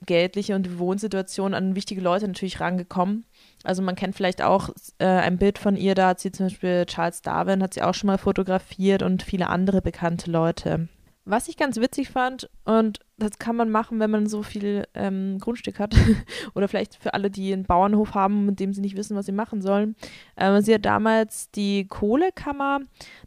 geldliche 0.07 0.55
und 0.55 0.79
Wohnsituation 0.79 1.55
an 1.55 1.77
wichtige 1.77 2.01
Leute 2.01 2.27
natürlich 2.27 2.61
rangekommen. 2.61 3.25
Also 3.65 3.83
man 3.83 3.95
kennt 3.95 4.17
vielleicht 4.17 4.43
auch 4.43 4.71
äh, 4.99 5.07
ein 5.07 5.39
Bild 5.39 5.59
von 5.59 5.77
ihr, 5.77 5.95
da 5.95 6.09
hat 6.09 6.21
sie 6.21 6.33
zum 6.33 6.47
Beispiel 6.47 6.85
Charles 6.87 7.23
Darwin, 7.23 7.63
hat 7.63 7.75
sie 7.75 7.83
auch 7.83 7.95
schon 7.95 8.09
mal 8.09 8.19
fotografiert 8.19 9.03
und 9.03 9.23
viele 9.23 9.49
andere 9.49 9.83
bekannte 9.83 10.31
Leute. 10.31 10.89
Was 11.25 11.47
ich 11.47 11.57
ganz 11.57 11.77
witzig 11.77 12.11
fand, 12.11 12.51
und 12.65 12.99
das 13.17 13.39
kann 13.39 13.55
man 13.55 13.71
machen, 13.71 14.01
wenn 14.01 14.11
man 14.11 14.27
so 14.27 14.43
viel 14.43 14.89
ähm, 14.95 15.39
Grundstück 15.39 15.79
hat, 15.79 15.95
oder 16.57 16.67
vielleicht 16.67 16.97
für 16.97 17.15
alle, 17.15 17.31
die 17.31 17.53
einen 17.53 17.63
Bauernhof 17.63 18.15
haben, 18.15 18.47
mit 18.47 18.59
dem 18.59 18.75
sie 18.75 18.81
nicht 18.81 18.97
wissen, 18.97 19.17
was 19.17 19.27
sie 19.27 19.33
machen 19.33 19.63
sollen. 19.63 19.95
Ähm, 20.37 20.61
sie 20.63 20.75
hat 20.75 20.85
damals 20.85 21.49
die 21.53 21.87
Kohlekammer, 21.87 22.81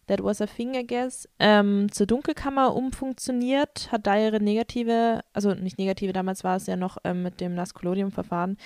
that 0.07 0.21
was 0.21 0.41
a 0.41 0.45
thing, 0.45 0.73
I 0.73 0.85
guess, 0.85 1.29
ähm, 1.39 1.89
zur 1.89 2.05
Dunkelkammer 2.05 2.75
umfunktioniert, 2.75 3.89
hat 3.93 4.05
da 4.07 4.17
ihre 4.17 4.41
negative, 4.41 5.21
also 5.31 5.53
nicht 5.53 5.77
negative, 5.77 6.11
damals 6.11 6.43
war 6.43 6.57
es 6.57 6.67
ja 6.67 6.75
noch 6.75 6.97
ähm, 7.05 7.23
mit 7.23 7.39
dem 7.39 7.55
Nascolodium-Verfahren, 7.55 8.57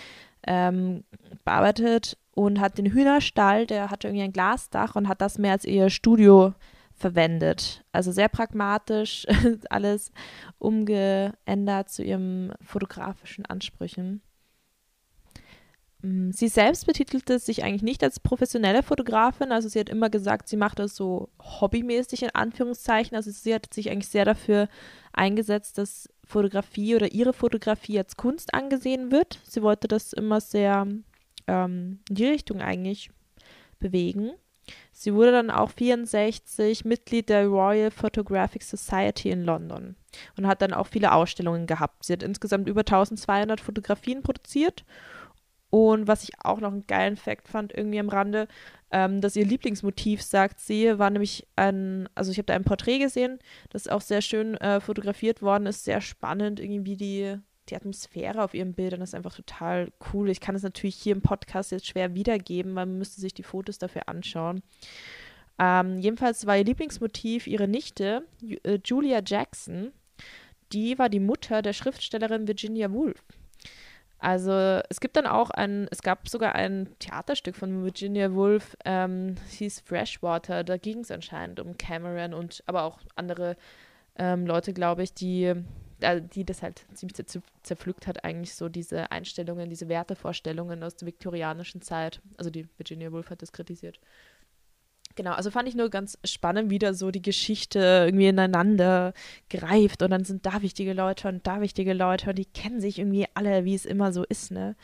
ähm, 0.48 1.03
bearbeitet 1.43 2.17
und 2.31 2.60
hat 2.60 2.77
den 2.77 2.88
Hühnerstall, 2.88 3.65
der 3.65 3.89
hatte 3.89 4.08
irgendwie 4.08 4.24
ein 4.24 4.34
Glasdach 4.34 4.96
und 4.96 5.08
hat 5.08 5.22
das 5.22 5.38
mehr 5.38 5.53
als 5.53 5.65
ihr 5.65 5.89
Studio 5.89 6.53
verwendet. 6.93 7.84
Also 7.91 8.12
sehr 8.12 8.29
pragmatisch, 8.29 9.25
alles 9.69 10.12
umgeändert 10.58 11.89
zu 11.89 12.03
ihren 12.03 12.53
fotografischen 12.62 13.46
Ansprüchen. 13.46 14.22
Mm, 16.01 16.32
sie 16.32 16.48
selbst 16.48 16.86
betitelte 16.86 17.39
sich 17.39 17.63
eigentlich 17.63 17.84
nicht 17.84 18.03
als 18.03 18.20
professionelle 18.20 18.84
Fotografin, 18.84 19.51
also 19.51 19.68
sie 19.68 19.79
hat 19.79 19.89
immer 19.89 20.10
gesagt, 20.10 20.48
sie 20.48 20.58
macht 20.58 20.79
das 20.79 20.96
so 20.96 21.29
hobbymäßig 21.41 22.24
in 22.24 22.36
Anführungszeichen. 22.36 23.15
Also 23.15 23.32
sie 23.32 23.53
hat 23.53 23.74
sich 23.74 23.91
eigentlich 23.91 24.08
sehr 24.08 24.25
dafür 24.25 24.70
eingesetzt, 25.13 25.77
dass 25.77 26.10
Fotografie 26.24 26.96
oder 26.96 27.12
ihre 27.12 27.34
Fotografie 27.34 27.98
als 27.98 28.15
Kunst 28.15 28.53
angesehen 28.53 29.12
wird. 29.12 29.39
Sie 29.44 29.62
wollte 29.62 29.88
das 29.88 30.13
immer 30.13 30.39
sehr 30.39 30.88
ähm, 31.48 32.00
in 32.10 32.15
die 32.15 32.27
Richtung 32.27 32.62
eigentlich 32.62 33.10
bewegen. 33.79 34.32
Sie 34.91 35.15
wurde 35.15 35.32
dann 35.32 35.50
auch 35.50 35.72
64 35.72 36.86
Mitglied 36.86 37.29
der 37.29 37.48
Royal 37.48 37.89
Photographic 37.89 38.62
Society 38.62 39.32
in 39.32 39.44
London 39.44 39.96
und 40.38 40.46
hat 40.46 40.62
dann 40.62 40.74
auch 40.74 40.86
viele 40.86 41.12
Ausstellungen 41.12 41.65
gehabt. 41.65 42.03
Sie 42.06 42.13
hat 42.13 42.22
insgesamt 42.22 42.70
über 42.70 42.82
1200 42.82 43.60
Fotografien 43.60 44.22
produziert 44.22 44.86
und 45.69 46.07
was 46.07 46.23
ich 46.23 46.31
auch 46.43 46.59
noch 46.59 46.71
einen 46.71 46.88
geilen 46.88 47.15
Fact 47.15 47.47
fand, 47.47 47.73
irgendwie 47.75 47.99
am 47.99 48.09
Rande, 48.09 48.47
ähm, 48.91 49.21
dass 49.21 49.35
ihr 49.35 49.45
Lieblingsmotiv, 49.45 50.21
sagt 50.21 50.59
sie, 50.59 50.97
war 50.97 51.09
nämlich 51.09 51.47
ein, 51.55 52.09
also 52.15 52.31
ich 52.31 52.38
habe 52.38 52.47
da 52.47 52.55
ein 52.55 52.63
Porträt 52.63 52.99
gesehen, 52.99 53.39
das 53.69 53.88
auch 53.88 54.01
sehr 54.01 54.21
schön 54.21 54.55
äh, 54.57 54.79
fotografiert 54.79 55.41
worden 55.41 55.67
ist, 55.67 55.83
sehr 55.83 56.01
spannend, 56.01 56.59
irgendwie 56.59 56.97
die, 56.97 57.38
die 57.69 57.75
Atmosphäre 57.75 58.43
auf 58.43 58.55
ihren 58.55 58.73
Bildern 58.73 59.01
ist 59.01 59.13
einfach 59.13 59.35
total 59.35 59.91
cool. 60.11 60.29
Ich 60.29 60.39
kann 60.39 60.55
es 60.55 60.63
natürlich 60.63 60.95
hier 60.95 61.13
im 61.13 61.21
Podcast 61.21 61.71
jetzt 61.71 61.88
schwer 61.88 62.15
wiedergeben, 62.15 62.73
weil 62.75 62.88
man 62.88 62.97
müsste 62.97 63.21
sich 63.21 63.35
die 63.35 63.43
Fotos 63.43 63.77
dafür 63.77 64.09
anschauen. 64.09 64.63
Ähm, 65.59 65.99
jedenfalls 65.99 66.47
war 66.47 66.57
ihr 66.57 66.63
Lieblingsmotiv 66.63 67.45
ihre 67.45 67.67
Nichte, 67.67 68.23
äh, 68.63 68.79
Julia 68.83 69.21
Jackson. 69.23 69.91
Die 70.71 70.97
war 70.97 71.09
die 71.09 71.19
Mutter 71.19 71.61
der 71.61 71.73
Schriftstellerin 71.73 72.47
Virginia 72.47 72.91
Woolf. 72.91 73.23
Also 74.19 74.81
es 74.89 74.99
gibt 74.99 75.15
dann 75.15 75.25
auch 75.25 75.49
ein, 75.49 75.88
es 75.91 76.01
gab 76.01 76.27
sogar 76.27 76.53
ein 76.53 76.89
Theaterstück 76.99 77.55
von 77.55 77.83
Virginia 77.83 78.33
Woolf, 78.33 78.75
ähm, 78.83 79.35
hieß 79.49 79.79
Freshwater, 79.81 80.65
da 80.65 80.77
ging 80.77 80.99
es 80.99 81.11
anscheinend 81.11 81.61
um 81.61 81.77
Cameron 81.77 82.33
und 82.33 82.61
aber 82.65 82.83
auch 82.83 82.99
andere 83.15 83.55
ähm, 84.17 84.45
Leute, 84.45 84.73
glaube 84.73 85.03
ich, 85.03 85.13
die, 85.13 85.53
äh, 86.01 86.21
die 86.21 86.43
das 86.43 86.61
halt 86.61 86.85
ziemlich 86.93 87.15
zerpflückt 87.63 88.07
hat, 88.07 88.25
eigentlich 88.25 88.55
so 88.55 88.67
diese 88.67 89.09
Einstellungen, 89.09 89.69
diese 89.69 89.88
Wertevorstellungen 89.88 90.83
aus 90.83 90.97
der 90.97 91.07
viktorianischen 91.07 91.81
Zeit. 91.81 92.21
Also 92.38 92.49
die 92.49 92.67
Virginia 92.77 93.13
Woolf 93.13 93.29
hat 93.29 93.41
das 93.41 93.53
kritisiert. 93.53 94.01
Genau, 95.19 95.33
also 95.33 95.51
fand 95.51 95.67
ich 95.67 95.75
nur 95.75 95.89
ganz 95.89 96.17
spannend, 96.23 96.69
wie 96.69 96.79
da 96.79 96.93
so 96.93 97.11
die 97.11 97.21
Geschichte 97.21 98.03
irgendwie 98.05 98.29
ineinander 98.29 99.11
greift 99.49 100.01
und 100.01 100.11
dann 100.11 100.23
sind 100.23 100.45
da 100.45 100.61
wichtige 100.61 100.93
Leute 100.93 101.27
und 101.27 101.45
da 101.45 101.59
wichtige 101.59 101.91
Leute 101.91 102.29
und 102.29 102.38
die 102.38 102.45
kennen 102.45 102.79
sich 102.79 102.99
irgendwie 102.99 103.25
alle, 103.33 103.65
wie 103.65 103.75
es 103.75 103.85
immer 103.85 104.13
so 104.13 104.23
ist, 104.23 104.49
ne? 104.49 104.77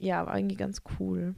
Ja, 0.00 0.26
war 0.26 0.36
irgendwie 0.36 0.56
ganz 0.56 0.82
cool. 0.98 1.36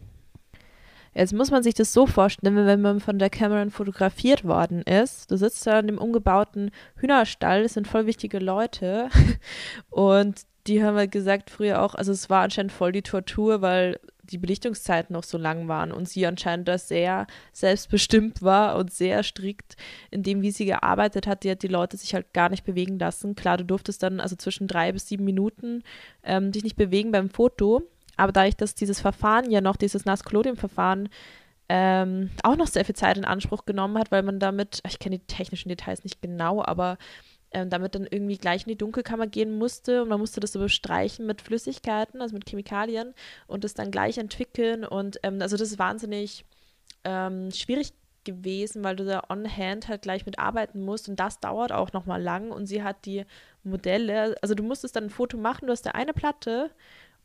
Jetzt 1.12 1.34
muss 1.34 1.50
man 1.50 1.62
sich 1.62 1.74
das 1.74 1.92
so 1.92 2.06
vorstellen, 2.06 2.56
wenn 2.56 2.80
man 2.80 3.00
von 3.00 3.18
der 3.18 3.28
Cameron 3.28 3.70
fotografiert 3.70 4.46
worden 4.46 4.80
ist. 4.80 5.30
Du 5.30 5.36
sitzt 5.36 5.66
da 5.66 5.78
in 5.78 5.88
dem 5.88 5.98
umgebauten 5.98 6.70
Hühnerstall, 6.96 7.64
das 7.64 7.74
sind 7.74 7.86
voll 7.86 8.06
wichtige 8.06 8.38
Leute 8.38 9.10
und 9.90 10.40
die 10.66 10.82
haben 10.82 10.96
halt 10.96 11.12
gesagt 11.12 11.50
früher 11.50 11.82
auch, 11.82 11.94
also 11.94 12.10
es 12.10 12.30
war 12.30 12.42
anscheinend 12.42 12.72
voll 12.72 12.92
die 12.92 13.02
Tortur, 13.02 13.60
weil 13.60 14.00
die 14.30 14.38
Belichtungszeiten 14.38 15.12
noch 15.12 15.24
so 15.24 15.38
lang 15.38 15.68
waren 15.68 15.92
und 15.92 16.08
sie 16.08 16.26
anscheinend 16.26 16.68
da 16.68 16.78
sehr 16.78 17.26
selbstbestimmt 17.52 18.42
war 18.42 18.76
und 18.76 18.92
sehr 18.92 19.22
strikt 19.22 19.76
in 20.10 20.22
dem, 20.22 20.42
wie 20.42 20.50
sie 20.50 20.64
gearbeitet 20.64 21.26
hat. 21.26 21.44
Die 21.44 21.50
hat 21.50 21.62
die 21.62 21.68
Leute 21.68 21.96
sich 21.96 22.14
halt 22.14 22.32
gar 22.32 22.48
nicht 22.48 22.64
bewegen 22.64 22.98
lassen. 22.98 23.34
Klar, 23.34 23.58
du 23.58 23.64
durftest 23.64 24.02
dann 24.02 24.20
also 24.20 24.36
zwischen 24.36 24.68
drei 24.68 24.92
bis 24.92 25.08
sieben 25.08 25.24
Minuten 25.24 25.82
ähm, 26.22 26.52
dich 26.52 26.64
nicht 26.64 26.76
bewegen 26.76 27.12
beim 27.12 27.30
Foto. 27.30 27.82
Aber 28.16 28.32
dadurch, 28.32 28.56
dass 28.56 28.74
dieses 28.74 29.00
Verfahren 29.00 29.50
ja 29.50 29.60
noch, 29.60 29.76
dieses 29.76 30.04
Naskolodium-Verfahren, 30.04 31.08
ähm, 31.68 32.30
auch 32.42 32.56
noch 32.56 32.66
sehr 32.66 32.84
viel 32.84 32.94
Zeit 32.94 33.16
in 33.16 33.24
Anspruch 33.24 33.64
genommen 33.64 33.98
hat, 33.98 34.12
weil 34.12 34.22
man 34.22 34.38
damit, 34.38 34.80
ich 34.86 34.98
kenne 34.98 35.18
die 35.18 35.26
technischen 35.26 35.70
Details 35.70 36.04
nicht 36.04 36.20
genau, 36.20 36.62
aber 36.62 36.98
ähm, 37.54 37.70
damit 37.70 37.94
dann 37.94 38.06
irgendwie 38.10 38.36
gleich 38.36 38.64
in 38.64 38.68
die 38.68 38.78
Dunkelkammer 38.78 39.26
gehen 39.26 39.56
musste. 39.56 40.02
Und 40.02 40.08
man 40.08 40.20
musste 40.20 40.40
das 40.40 40.52
so 40.52 40.58
bestreichen 40.58 41.26
mit 41.26 41.40
Flüssigkeiten, 41.40 42.20
also 42.20 42.34
mit 42.34 42.48
Chemikalien 42.48 43.14
und 43.46 43.64
das 43.64 43.74
dann 43.74 43.90
gleich 43.90 44.18
entwickeln. 44.18 44.84
Und 44.84 45.18
ähm, 45.22 45.40
also 45.40 45.56
das 45.56 45.70
ist 45.70 45.78
wahnsinnig 45.78 46.44
ähm, 47.04 47.50
schwierig 47.52 47.92
gewesen, 48.24 48.82
weil 48.82 48.96
du 48.96 49.04
da 49.04 49.22
on-hand 49.28 49.88
halt 49.88 50.02
gleich 50.02 50.26
mit 50.26 50.38
arbeiten 50.38 50.84
musst. 50.84 51.08
Und 51.08 51.20
das 51.20 51.40
dauert 51.40 51.72
auch 51.72 51.92
nochmal 51.92 52.22
lang. 52.22 52.50
Und 52.50 52.66
sie 52.66 52.82
hat 52.82 53.04
die 53.06 53.24
Modelle, 53.62 54.36
also 54.42 54.54
du 54.54 54.62
musstest 54.62 54.96
dann 54.96 55.04
ein 55.04 55.10
Foto 55.10 55.36
machen, 55.36 55.66
du 55.66 55.72
hast 55.72 55.86
da 55.86 55.90
eine 55.92 56.12
Platte 56.12 56.70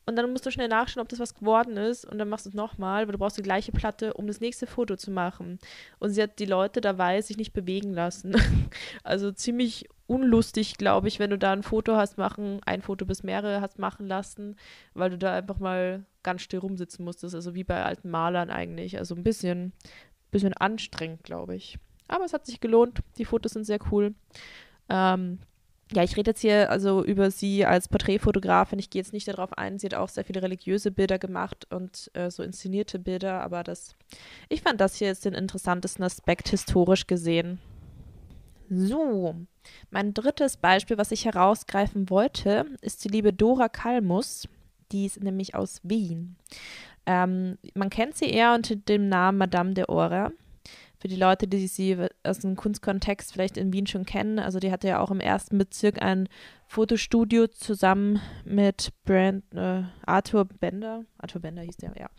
und 0.09 0.15
dann 0.15 0.31
musst 0.31 0.45
du 0.45 0.51
schnell 0.51 0.67
nachschauen, 0.67 1.03
ob 1.03 1.09
das 1.09 1.19
was 1.19 1.35
geworden 1.35 1.77
ist 1.77 2.03
und 2.03 2.17
dann 2.17 2.29
machst 2.29 2.45
du 2.45 2.49
es 2.49 2.55
nochmal, 2.55 3.05
weil 3.05 3.13
du 3.13 3.19
brauchst 3.19 3.37
die 3.37 3.43
gleiche 3.43 3.71
Platte, 3.71 4.13
um 4.13 4.25
das 4.25 4.41
nächste 4.41 4.65
Foto 4.65 4.95
zu 4.95 5.11
machen. 5.11 5.59
Und 5.99 6.09
sie 6.09 6.21
hat 6.23 6.39
die 6.39 6.45
Leute 6.45 6.81
dabei 6.81 7.21
sich 7.21 7.37
nicht 7.37 7.53
bewegen 7.53 7.93
lassen. 7.93 8.35
also 9.03 9.31
ziemlich 9.31 9.87
unlustig, 10.07 10.77
glaube 10.77 11.07
ich, 11.07 11.19
wenn 11.19 11.29
du 11.29 11.37
da 11.37 11.53
ein 11.53 11.61
Foto 11.61 11.95
hast 11.95 12.17
machen, 12.17 12.59
ein 12.65 12.81
Foto 12.81 13.05
bis 13.05 13.21
mehrere 13.21 13.61
hast 13.61 13.77
machen 13.77 14.07
lassen, 14.07 14.55
weil 14.95 15.11
du 15.11 15.19
da 15.19 15.35
einfach 15.35 15.59
mal 15.59 16.03
ganz 16.23 16.41
still 16.41 16.59
rumsitzen 16.59 17.05
musstest. 17.05 17.35
Also 17.35 17.53
wie 17.53 17.63
bei 17.63 17.83
alten 17.83 18.09
Malern 18.09 18.49
eigentlich. 18.49 18.97
Also 18.97 19.13
ein 19.13 19.23
bisschen, 19.23 19.73
bisschen 20.31 20.53
anstrengend, 20.53 21.23
glaube 21.23 21.55
ich. 21.55 21.77
Aber 22.07 22.25
es 22.25 22.33
hat 22.33 22.47
sich 22.47 22.59
gelohnt. 22.59 23.01
Die 23.19 23.25
Fotos 23.25 23.51
sind 23.51 23.65
sehr 23.65 23.79
cool. 23.91 24.15
Ähm, 24.89 25.37
ja, 25.91 26.03
ich 26.03 26.15
rede 26.15 26.31
jetzt 26.31 26.41
hier 26.41 26.69
also 26.69 27.03
über 27.03 27.31
sie 27.31 27.65
als 27.65 27.87
Porträtfotografin. 27.87 28.77
Ich 28.77 28.89
gehe 28.89 29.01
jetzt 29.01 29.13
nicht 29.13 29.27
darauf 29.27 29.57
ein. 29.57 29.79
Sie 29.79 29.87
hat 29.87 29.95
auch 29.95 30.09
sehr 30.09 30.23
viele 30.23 30.43
religiöse 30.43 30.91
Bilder 30.91 31.17
gemacht 31.17 31.67
und 31.71 32.11
äh, 32.13 32.29
so 32.29 32.43
inszenierte 32.43 32.99
Bilder, 32.99 33.41
aber 33.41 33.63
das, 33.63 33.95
ich 34.49 34.61
fand 34.61 34.79
das 34.81 34.95
hier 34.95 35.07
jetzt 35.07 35.25
den 35.25 35.33
interessantesten 35.33 36.03
Aspekt 36.03 36.49
historisch 36.49 37.07
gesehen. 37.07 37.59
So, 38.69 39.35
mein 39.89 40.13
drittes 40.13 40.57
Beispiel, 40.57 40.99
was 40.99 41.11
ich 41.11 41.25
herausgreifen 41.25 42.11
wollte, 42.11 42.65
ist 42.81 43.03
die 43.03 43.09
liebe 43.09 43.33
Dora 43.33 43.67
Kalmus. 43.67 44.47
Die 44.91 45.07
ist 45.07 45.23
nämlich 45.23 45.55
aus 45.55 45.81
Wien. 45.83 46.35
Ähm, 47.07 47.57
man 47.73 47.89
kennt 47.89 48.15
sie 48.15 48.29
eher 48.29 48.53
unter 48.53 48.75
dem 48.75 49.09
Namen 49.09 49.39
Madame 49.39 49.73
de 49.73 49.85
Ora 49.87 50.31
für 50.99 51.07
die 51.07 51.15
Leute, 51.15 51.47
die 51.47 51.67
sie 51.67 51.97
aus 52.23 52.39
dem 52.39 52.55
Kunstkontext 52.55 53.31
vielleicht 53.31 53.57
in 53.57 53.71
Wien 53.71 53.87
schon 53.87 54.05
kennen, 54.05 54.37
also 54.37 54.59
die 54.59 54.71
hatte 54.71 54.89
ja 54.89 54.99
auch 54.99 55.11
im 55.11 55.21
ersten 55.21 55.57
Bezirk 55.57 56.01
ein 56.01 56.27
Fotostudio 56.67 57.47
zusammen 57.47 58.21
mit 58.43 58.91
Brand 59.05 59.43
äh, 59.53 59.83
Arthur 60.05 60.45
Bender, 60.45 61.05
Arthur 61.17 61.41
Bender 61.41 61.61
hieß 61.61 61.77
der, 61.77 61.93
ja, 61.97 62.09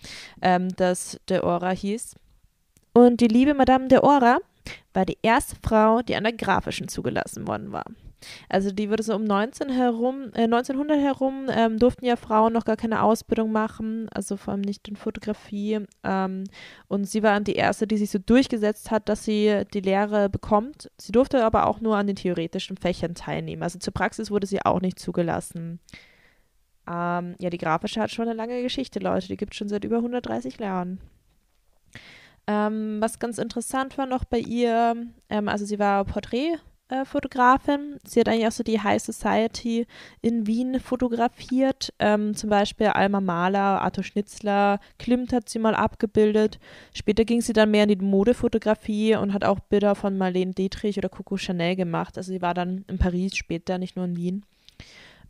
ähm, 0.40 0.68
das 0.76 1.20
De 1.28 1.40
Ora 1.40 1.70
hieß. 1.70 2.16
Und 2.92 3.20
die 3.20 3.28
liebe 3.28 3.54
Madame 3.54 3.88
De 3.88 3.98
Ora 3.98 4.38
war 4.94 5.04
die 5.04 5.18
erste 5.22 5.56
Frau, 5.62 6.00
die 6.02 6.16
an 6.16 6.24
der 6.24 6.32
Grafischen 6.32 6.88
zugelassen 6.88 7.46
worden 7.46 7.72
war. 7.72 7.84
Also 8.48 8.70
die 8.70 8.90
wurde 8.90 9.02
so 9.02 9.14
um 9.14 9.24
19 9.24 9.70
herum, 9.70 10.30
äh, 10.34 10.44
1900 10.44 10.98
herum 10.98 11.46
ähm, 11.50 11.78
durften 11.78 12.04
ja 12.04 12.16
Frauen 12.16 12.52
noch 12.52 12.64
gar 12.64 12.76
keine 12.76 13.02
Ausbildung 13.02 13.52
machen, 13.52 14.08
also 14.12 14.36
vor 14.36 14.52
allem 14.52 14.60
nicht 14.60 14.86
in 14.88 14.96
Fotografie. 14.96 15.80
Ähm, 16.04 16.44
und 16.88 17.04
sie 17.04 17.22
war 17.22 17.38
die 17.40 17.54
erste, 17.54 17.86
die 17.86 17.96
sich 17.96 18.10
so 18.10 18.18
durchgesetzt 18.18 18.90
hat, 18.90 19.08
dass 19.08 19.24
sie 19.24 19.62
die 19.72 19.80
Lehre 19.80 20.28
bekommt. 20.28 20.90
Sie 20.98 21.12
durfte 21.12 21.44
aber 21.44 21.66
auch 21.66 21.80
nur 21.80 21.96
an 21.96 22.06
den 22.06 22.16
theoretischen 22.16 22.76
Fächern 22.76 23.14
teilnehmen. 23.14 23.62
Also 23.62 23.78
zur 23.78 23.94
Praxis 23.94 24.30
wurde 24.30 24.46
sie 24.46 24.64
auch 24.64 24.80
nicht 24.80 24.98
zugelassen. 24.98 25.80
Ähm, 26.88 27.36
ja, 27.38 27.50
die 27.50 27.58
Grafische 27.58 28.00
hat 28.00 28.10
schon 28.10 28.28
eine 28.28 28.36
lange 28.36 28.62
Geschichte, 28.62 28.98
Leute. 28.98 29.28
Die 29.28 29.36
gibt 29.36 29.52
es 29.52 29.58
schon 29.58 29.68
seit 29.68 29.84
über 29.84 29.96
130 29.96 30.58
Jahren. 30.58 31.00
Ähm, 32.46 32.96
was 33.00 33.18
ganz 33.18 33.38
interessant 33.38 33.96
war 33.96 34.06
noch 34.06 34.24
bei 34.24 34.38
ihr, 34.38 34.96
ähm, 35.28 35.48
also 35.48 35.64
sie 35.64 35.78
war 35.78 36.04
Porträt 36.04 36.58
äh, 36.90 37.04
Fotografin. 37.04 37.98
Sie 38.04 38.20
hat 38.20 38.28
eigentlich 38.28 38.46
auch 38.46 38.52
so 38.52 38.62
die 38.62 38.80
High 38.80 39.00
Society 39.00 39.86
in 40.20 40.46
Wien 40.46 40.80
fotografiert. 40.80 41.92
Ähm, 41.98 42.34
zum 42.34 42.50
Beispiel 42.50 42.88
Alma 42.88 43.20
Mahler, 43.20 43.80
Arthur 43.80 44.04
Schnitzler, 44.04 44.80
Klimt 44.98 45.32
hat 45.32 45.48
sie 45.48 45.60
mal 45.60 45.74
abgebildet. 45.74 46.58
Später 46.92 47.24
ging 47.24 47.40
sie 47.40 47.52
dann 47.52 47.70
mehr 47.70 47.84
in 47.84 47.90
die 47.90 47.96
Modefotografie 47.96 49.14
und 49.14 49.32
hat 49.32 49.44
auch 49.44 49.60
Bilder 49.60 49.94
von 49.94 50.18
Marlene 50.18 50.52
Dietrich 50.52 50.98
oder 50.98 51.08
Coco 51.08 51.36
Chanel 51.36 51.76
gemacht. 51.76 52.18
Also 52.18 52.32
sie 52.32 52.42
war 52.42 52.54
dann 52.54 52.84
in 52.88 52.98
Paris 52.98 53.36
später, 53.36 53.78
nicht 53.78 53.96
nur 53.96 54.06
in 54.06 54.16
Wien. 54.16 54.44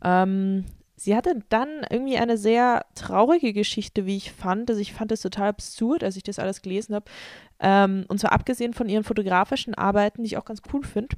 Ähm, 0.03 0.65
Sie 0.97 1.15
hatte 1.15 1.41
dann 1.49 1.67
irgendwie 1.89 2.17
eine 2.17 2.37
sehr 2.37 2.85
traurige 2.93 3.53
Geschichte, 3.53 4.05
wie 4.05 4.17
ich 4.17 4.31
fand. 4.31 4.69
Also 4.69 4.79
ich 4.79 4.93
fand 4.93 5.11
es 5.11 5.21
total 5.21 5.49
absurd, 5.49 6.03
als 6.03 6.15
ich 6.15 6.21
das 6.21 6.37
alles 6.37 6.61
gelesen 6.61 6.93
habe. 6.93 7.05
Ähm, 7.59 8.05
und 8.07 8.19
zwar 8.19 8.33
abgesehen 8.33 8.75
von 8.75 8.87
ihren 8.87 9.03
fotografischen 9.03 9.73
Arbeiten, 9.73 10.21
die 10.21 10.27
ich 10.27 10.37
auch 10.37 10.45
ganz 10.45 10.61
cool 10.71 10.83
finde 10.83 11.17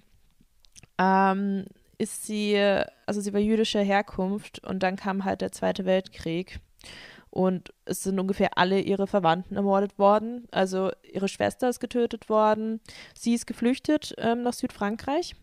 ähm, 0.97 1.65
ist 1.97 2.25
sie, 2.25 2.57
also 3.05 3.21
sie 3.21 3.33
war 3.33 3.39
jüdischer 3.39 3.81
Herkunft 3.81 4.59
und 4.65 4.83
dann 4.83 4.95
kam 4.95 5.25
halt 5.25 5.41
der 5.41 5.51
Zweite 5.51 5.85
Weltkrieg. 5.85 6.59
Und 7.29 7.73
es 7.85 8.03
sind 8.03 8.19
ungefähr 8.19 8.59
alle 8.59 8.79
ihre 8.79 9.07
Verwandten 9.07 9.55
ermordet 9.55 9.97
worden. 9.97 10.47
Also 10.51 10.91
ihre 11.01 11.27
Schwester 11.27 11.67
ist 11.67 11.79
getötet 11.79 12.29
worden. 12.29 12.79
Sie 13.15 13.33
ist 13.33 13.47
geflüchtet 13.47 14.13
ähm, 14.19 14.43
nach 14.43 14.53
Südfrankreich. 14.53 15.35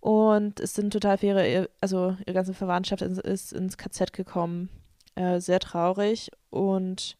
Und 0.00 0.58
es 0.58 0.74
sind 0.74 0.90
total 0.92 1.18
viele, 1.18 1.68
also 1.82 2.16
ihre 2.24 2.32
ganze 2.32 2.54
Verwandtschaft 2.54 3.02
ist, 3.02 3.52
ins 3.52 3.76
KZ 3.76 4.14
gekommen. 4.14 4.70
Äh, 5.14 5.40
sehr 5.40 5.60
traurig. 5.60 6.30
Und 6.48 7.18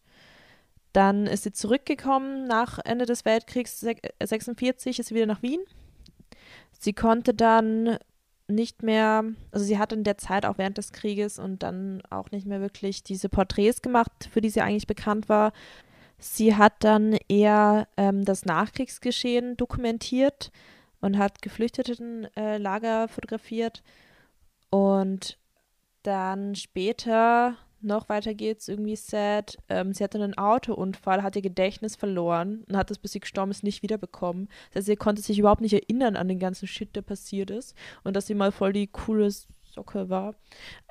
dann 0.91 1.27
ist 1.27 1.43
sie 1.43 1.53
zurückgekommen 1.53 2.47
nach 2.47 2.79
Ende 2.83 3.05
des 3.05 3.25
Weltkriegs 3.25 3.79
46, 3.79 4.99
ist 4.99 5.07
sie 5.07 5.15
wieder 5.15 5.27
nach 5.27 5.43
Wien 5.43 5.61
Sie 6.83 6.91
konnte 6.91 7.33
dann 7.33 7.97
nicht 8.49 8.83
mehr, 8.83 9.23
also 9.51 9.63
sie 9.63 9.79
hat 9.79 9.93
in 9.93 10.03
der 10.03 10.17
Zeit 10.17 10.45
auch 10.45 10.57
während 10.57 10.77
des 10.77 10.91
Krieges 10.91 11.39
und 11.39 11.63
dann 11.63 12.03
auch 12.09 12.29
nicht 12.31 12.45
mehr 12.45 12.59
wirklich 12.59 13.03
diese 13.03 13.29
Porträts 13.29 13.81
gemacht, 13.81 14.11
für 14.29 14.41
die 14.41 14.49
sie 14.49 14.59
eigentlich 14.59 14.85
bekannt 14.85 15.29
war. 15.29 15.53
Sie 16.19 16.57
hat 16.57 16.73
dann 16.83 17.17
eher 17.29 17.87
ähm, 17.95 18.25
das 18.25 18.43
Nachkriegsgeschehen 18.43 19.55
dokumentiert 19.55 20.51
und 20.99 21.17
hat 21.17 21.41
Geflüchtetenlager 21.41 23.03
äh, 23.05 23.07
fotografiert. 23.07 23.81
Und 24.69 25.37
dann 26.01 26.53
später 26.55 27.55
noch 27.83 28.09
weiter 28.09 28.33
geht's 28.33 28.67
irgendwie 28.67 28.95
sad. 28.95 29.57
Ähm, 29.69 29.93
sie 29.93 30.03
hatte 30.03 30.21
einen 30.21 30.37
Autounfall, 30.37 31.23
hat 31.23 31.35
ihr 31.35 31.41
Gedächtnis 31.41 31.95
verloren 31.95 32.63
und 32.67 32.77
hat 32.77 32.89
das, 32.89 32.99
bis 32.99 33.11
sie 33.11 33.19
gestorben 33.19 33.51
ist, 33.51 33.63
nicht 33.63 33.83
wiederbekommen. 33.83 34.49
Das 34.69 34.81
heißt, 34.81 34.87
sie 34.87 34.95
konnte 34.95 35.21
sich 35.21 35.39
überhaupt 35.39 35.61
nicht 35.61 35.73
erinnern 35.73 36.15
an 36.15 36.27
den 36.27 36.39
ganzen 36.39 36.67
Shit, 36.67 36.95
der 36.95 37.01
passiert 37.01 37.51
ist 37.51 37.75
und 38.03 38.15
dass 38.15 38.27
sie 38.27 38.35
mal 38.35 38.51
voll 38.51 38.73
die 38.73 38.87
coole 38.87 39.29
Socke 39.73 40.09
war. 40.09 40.35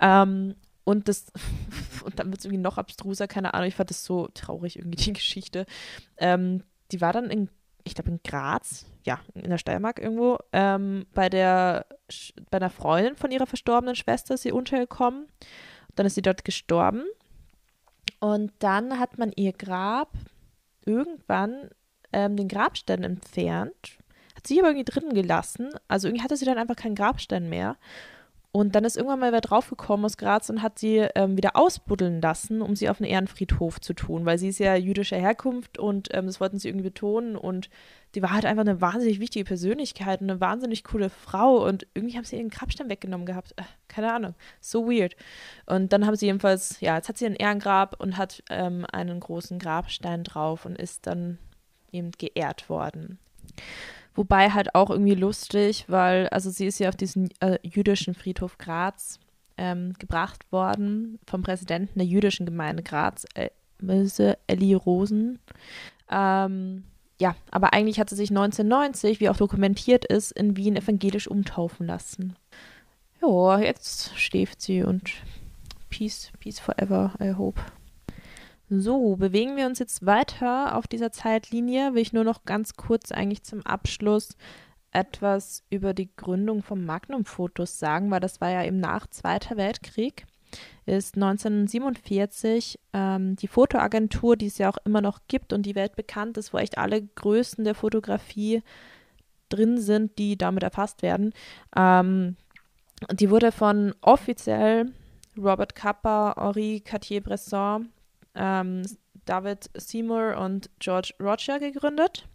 Ähm, 0.00 0.54
und 0.84 1.08
das, 1.08 1.26
und 2.04 2.18
dann 2.18 2.30
wird 2.30 2.40
es 2.40 2.44
irgendwie 2.44 2.62
noch 2.62 2.78
abstruser, 2.78 3.28
keine 3.28 3.54
Ahnung, 3.54 3.68
ich 3.68 3.76
fand 3.76 3.90
das 3.90 4.04
so 4.04 4.28
traurig, 4.34 4.76
irgendwie 4.76 4.96
die 4.96 5.12
Geschichte. 5.12 5.66
Ähm, 6.18 6.62
die 6.90 7.00
war 7.00 7.12
dann 7.12 7.30
in, 7.30 7.48
ich 7.84 7.94
glaube 7.94 8.10
in 8.10 8.20
Graz, 8.24 8.86
ja, 9.04 9.20
in 9.34 9.50
der 9.50 9.58
Steiermark 9.58 9.98
irgendwo, 9.98 10.38
ähm, 10.52 11.06
bei 11.14 11.28
der, 11.28 11.86
bei 12.50 12.58
einer 12.58 12.70
Freundin 12.70 13.16
von 13.16 13.30
ihrer 13.30 13.46
verstorbenen 13.46 13.96
Schwester 13.96 14.34
ist 14.34 14.42
sie 14.42 14.52
untergekommen. 14.52 15.26
Dann 15.94 16.06
ist 16.06 16.14
sie 16.14 16.22
dort 16.22 16.44
gestorben. 16.44 17.04
Und 18.20 18.52
dann 18.60 18.98
hat 18.98 19.18
man 19.18 19.32
ihr 19.34 19.52
Grab 19.52 20.12
irgendwann 20.84 21.70
ähm, 22.12 22.36
den 22.36 22.48
Grabstein 22.48 23.02
entfernt, 23.02 23.98
hat 24.36 24.46
sie 24.46 24.60
aber 24.60 24.68
irgendwie 24.70 24.90
drinnen 24.90 25.14
gelassen. 25.14 25.70
Also 25.88 26.08
irgendwie 26.08 26.22
hatte 26.22 26.36
sie 26.36 26.44
dann 26.44 26.58
einfach 26.58 26.76
keinen 26.76 26.94
Grabstein 26.94 27.48
mehr. 27.48 27.76
Und 28.54 28.74
dann 28.74 28.84
ist 28.84 28.98
irgendwann 28.98 29.20
mal 29.20 29.32
wer 29.32 29.40
draufgekommen 29.40 30.04
aus 30.04 30.18
Graz 30.18 30.50
und 30.50 30.60
hat 30.60 30.78
sie 30.78 30.98
ähm, 31.14 31.38
wieder 31.38 31.56
ausbuddeln 31.56 32.20
lassen, 32.20 32.60
um 32.60 32.76
sie 32.76 32.90
auf 32.90 33.00
einen 33.00 33.10
Ehrenfriedhof 33.10 33.80
zu 33.80 33.94
tun, 33.94 34.26
weil 34.26 34.36
sie 34.36 34.48
ist 34.48 34.58
ja 34.58 34.74
jüdischer 34.74 35.16
Herkunft 35.16 35.78
und 35.78 36.08
ähm, 36.12 36.26
das 36.26 36.38
wollten 36.38 36.58
sie 36.58 36.68
irgendwie 36.68 36.90
betonen. 36.90 37.34
Und 37.34 37.70
die 38.14 38.20
war 38.20 38.32
halt 38.32 38.44
einfach 38.44 38.60
eine 38.60 38.82
wahnsinnig 38.82 39.20
wichtige 39.20 39.46
Persönlichkeit 39.46 40.20
und 40.20 40.30
eine 40.30 40.42
wahnsinnig 40.42 40.84
coole 40.84 41.08
Frau. 41.08 41.66
Und 41.66 41.86
irgendwie 41.94 42.18
haben 42.18 42.24
sie 42.24 42.36
ihren 42.36 42.50
Grabstein 42.50 42.90
weggenommen 42.90 43.24
gehabt. 43.24 43.54
Äh, 43.56 43.62
keine 43.88 44.12
Ahnung. 44.12 44.34
So 44.60 44.86
weird. 44.86 45.16
Und 45.64 45.94
dann 45.94 46.04
haben 46.04 46.16
sie 46.16 46.26
jedenfalls, 46.26 46.78
ja, 46.82 46.96
jetzt 46.96 47.08
hat 47.08 47.16
sie 47.16 47.24
ein 47.24 47.36
Ehrengrab 47.36 47.98
und 48.00 48.18
hat 48.18 48.42
ähm, 48.50 48.84
einen 48.92 49.18
großen 49.18 49.58
Grabstein 49.58 50.24
drauf 50.24 50.66
und 50.66 50.76
ist 50.76 51.06
dann 51.06 51.38
eben 51.90 52.10
geehrt 52.10 52.68
worden. 52.68 53.18
Wobei 54.14 54.50
halt 54.50 54.74
auch 54.74 54.90
irgendwie 54.90 55.14
lustig, 55.14 55.86
weil, 55.88 56.28
also 56.28 56.50
sie 56.50 56.66
ist 56.66 56.78
ja 56.78 56.88
auf 56.88 56.96
diesen 56.96 57.30
äh, 57.40 57.58
jüdischen 57.62 58.14
Friedhof 58.14 58.58
Graz 58.58 59.18
ähm, 59.56 59.94
gebracht 59.98 60.50
worden 60.52 61.18
vom 61.26 61.42
Präsidenten 61.42 61.98
der 61.98 62.06
jüdischen 62.06 62.46
Gemeinde 62.46 62.82
Graz, 62.82 63.24
äh, 63.34 63.50
Elli 64.46 64.74
Rosen. 64.74 65.38
Ähm, 66.10 66.84
ja, 67.20 67.36
aber 67.50 67.72
eigentlich 67.72 68.00
hat 68.00 68.10
sie 68.10 68.16
sich 68.16 68.30
1990, 68.30 69.20
wie 69.20 69.28
auch 69.28 69.36
dokumentiert 69.36 70.04
ist, 70.04 70.32
in 70.32 70.56
Wien 70.56 70.76
evangelisch 70.76 71.28
umtaufen 71.28 71.86
lassen. 71.86 72.36
Ja, 73.20 73.60
jetzt 73.60 74.18
schläft 74.18 74.60
sie 74.60 74.82
und 74.82 75.10
peace, 75.88 76.32
peace 76.40 76.58
forever, 76.58 77.12
I 77.20 77.32
hope. 77.32 77.60
So, 78.74 79.16
bewegen 79.16 79.58
wir 79.58 79.66
uns 79.66 79.80
jetzt 79.80 80.06
weiter 80.06 80.76
auf 80.76 80.86
dieser 80.86 81.12
Zeitlinie. 81.12 81.92
Will 81.92 82.00
ich 82.00 82.14
nur 82.14 82.24
noch 82.24 82.46
ganz 82.46 82.72
kurz 82.74 83.12
eigentlich 83.12 83.42
zum 83.42 83.60
Abschluss 83.66 84.34
etwas 84.92 85.62
über 85.68 85.92
die 85.92 86.08
Gründung 86.16 86.62
von 86.62 86.82
Magnum 86.82 87.26
Fotos 87.26 87.78
sagen, 87.78 88.10
weil 88.10 88.20
das 88.20 88.40
war 88.40 88.50
ja 88.50 88.64
eben 88.64 88.80
nach 88.80 89.06
Zweiter 89.08 89.58
Weltkrieg. 89.58 90.24
Ist 90.86 91.16
1947 91.16 92.78
ähm, 92.94 93.36
die 93.36 93.46
Fotoagentur, 93.46 94.36
die 94.38 94.46
es 94.46 94.56
ja 94.56 94.70
auch 94.70 94.78
immer 94.86 95.02
noch 95.02 95.20
gibt 95.28 95.52
und 95.52 95.66
die 95.66 95.74
weltbekannt 95.74 96.38
ist, 96.38 96.54
wo 96.54 96.58
echt 96.58 96.78
alle 96.78 97.02
Größen 97.02 97.64
der 97.64 97.74
Fotografie 97.74 98.62
drin 99.50 99.82
sind, 99.82 100.16
die 100.18 100.38
damit 100.38 100.62
erfasst 100.62 101.02
werden. 101.02 101.34
Ähm, 101.76 102.36
die 103.12 103.28
wurde 103.28 103.52
von 103.52 103.94
offiziell 104.00 104.92
Robert 105.36 105.74
Capa, 105.74 106.34
Henri 106.38 106.80
Cartier-Bresson 106.80 107.90
ähm, 108.34 108.82
David 109.24 109.70
Seymour 109.74 110.36
und 110.38 110.70
George 110.78 111.14
Roger 111.20 111.58
gegründet. 111.58 112.26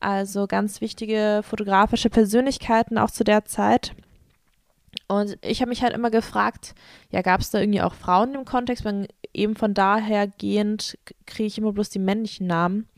Also 0.00 0.46
ganz 0.46 0.80
wichtige 0.80 1.40
fotografische 1.42 2.10
Persönlichkeiten 2.10 2.98
auch 2.98 3.10
zu 3.10 3.24
der 3.24 3.44
Zeit. 3.44 3.94
Und 5.08 5.38
ich 5.42 5.60
habe 5.60 5.70
mich 5.70 5.82
halt 5.82 5.94
immer 5.94 6.10
gefragt, 6.10 6.74
ja, 7.10 7.22
gab 7.22 7.40
es 7.40 7.50
da 7.50 7.58
irgendwie 7.58 7.82
auch 7.82 7.94
Frauen 7.94 8.34
im 8.34 8.44
Kontext? 8.44 8.84
Man, 8.84 9.08
eben 9.32 9.56
von 9.56 9.74
daher 9.74 10.26
gehend 10.26 10.98
kriege 11.26 11.46
ich 11.46 11.58
immer 11.58 11.72
bloß 11.72 11.90
die 11.90 11.98
männlichen 11.98 12.46
Namen 12.46 12.88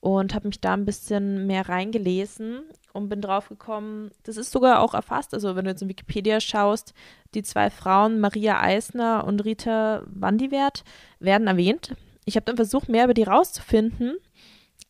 und 0.00 0.34
habe 0.34 0.48
mich 0.48 0.60
da 0.60 0.74
ein 0.74 0.84
bisschen 0.84 1.46
mehr 1.46 1.68
reingelesen 1.68 2.62
und 2.96 3.08
bin 3.08 3.20
drauf 3.20 3.48
gekommen, 3.48 4.10
das 4.24 4.36
ist 4.36 4.50
sogar 4.50 4.80
auch 4.80 4.94
erfasst, 4.94 5.34
also 5.34 5.54
wenn 5.54 5.64
du 5.64 5.70
jetzt 5.70 5.82
in 5.82 5.88
Wikipedia 5.88 6.40
schaust, 6.40 6.94
die 7.34 7.42
zwei 7.42 7.70
Frauen, 7.70 8.20
Maria 8.20 8.60
Eisner 8.60 9.24
und 9.24 9.44
Rita 9.44 10.02
Wandiwert, 10.06 10.84
werden 11.20 11.46
erwähnt. 11.46 11.94
Ich 12.24 12.36
habe 12.36 12.44
dann 12.44 12.56
versucht, 12.56 12.88
mehr 12.88 13.04
über 13.04 13.14
die 13.14 13.22
rauszufinden. 13.22 14.16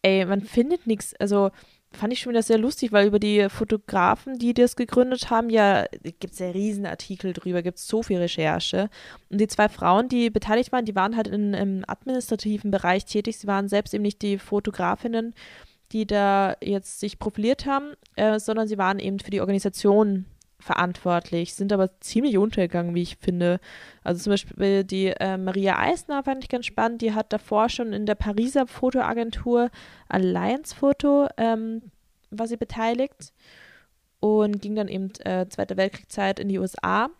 Ey, 0.03 0.25
man 0.25 0.41
findet 0.43 0.87
nichts. 0.87 1.15
Also 1.19 1.51
fand 1.97 2.13
ich 2.13 2.21
schon 2.21 2.31
wieder 2.31 2.43
sehr 2.43 2.59
lustig, 2.59 2.93
weil 2.93 3.07
über 3.07 3.19
die 3.19 3.49
Fotografen, 3.49 4.39
die 4.39 4.55
das 4.55 4.77
gegründet 4.77 5.31
haben, 5.31 5.51
ja, 5.51 5.87
gibt 6.03 6.35
es 6.35 6.39
ja 6.39 6.51
Riesenartikel 6.51 7.33
drüber, 7.33 7.63
gibt 7.63 7.79
es 7.79 7.87
so 7.87 8.03
viel 8.03 8.19
Recherche. 8.19 8.89
Und 9.31 9.41
die 9.41 9.49
zwei 9.49 9.69
Frauen, 9.69 10.09
die 10.09 10.31
beteiligt 10.31 10.73
waren, 10.73 10.85
die 10.85 10.95
waren 10.95 11.17
halt 11.17 11.29
in, 11.29 11.55
im 11.55 11.85
administrativen 11.87 12.71
Bereich 12.71 13.05
tätig. 13.05 13.39
Sie 13.39 13.47
waren 13.47 13.69
selbst 13.69 13.95
eben 13.95 14.03
nicht 14.03 14.23
die 14.23 14.39
Fotografinnen, 14.39 15.35
die 15.93 16.07
da 16.07 16.57
jetzt 16.63 17.01
sich 17.01 17.19
profiliert 17.19 17.67
haben, 17.67 17.93
äh, 18.17 18.39
sondern 18.39 18.69
sie 18.69 18.79
waren 18.79 18.99
eben 18.99 19.19
für 19.19 19.31
die 19.31 19.41
Organisation 19.41 20.27
verantwortlich, 20.59 21.55
sind 21.55 21.73
aber 21.73 22.01
ziemlich 22.01 22.39
untergegangen, 22.39 22.95
wie 22.95 23.03
ich 23.03 23.17
finde. 23.17 23.61
Also 24.03 24.25
zum 24.25 24.33
Beispiel 24.33 24.85
die 24.85 25.09
äh, 25.09 25.37
Maria 25.37 25.79
Eisner 25.79 26.25
fand 26.25 26.43
ich 26.43 26.51
ganz 26.51 26.67
spannend, 26.67 27.03
die 27.03 27.13
hat 27.13 27.33
davor 27.33 27.69
schon 27.69 27.93
in 27.93 28.07
der 28.07 28.15
Pariser 28.15 28.67
Fotoagentur 28.67 29.71
Alliance 30.09 30.75
Photo 30.75 31.29
ähm, 31.37 31.83
war 32.31 32.49
sie 32.49 32.57
beteiligt 32.57 33.33
und 34.21 34.61
ging 34.61 34.75
dann 34.75 34.89
eben 34.89 35.13
äh, 35.21 35.47
Zweite 35.49 35.77
Weltkriegszeit 35.77 36.41
in 36.41 36.49
die 36.49 36.59
USA, 36.59 37.11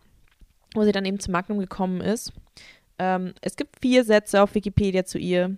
wo 0.73 0.83
sie 0.83 0.91
dann 0.91 1.05
eben 1.05 1.19
zu 1.19 1.31
Magnum 1.31 1.59
gekommen 1.59 2.01
ist. 2.01 2.33
Ähm, 2.99 3.33
es 3.41 3.55
gibt 3.55 3.79
vier 3.81 4.03
Sätze 4.03 4.41
auf 4.41 4.55
Wikipedia 4.55 5.05
zu 5.05 5.19
ihr. 5.19 5.55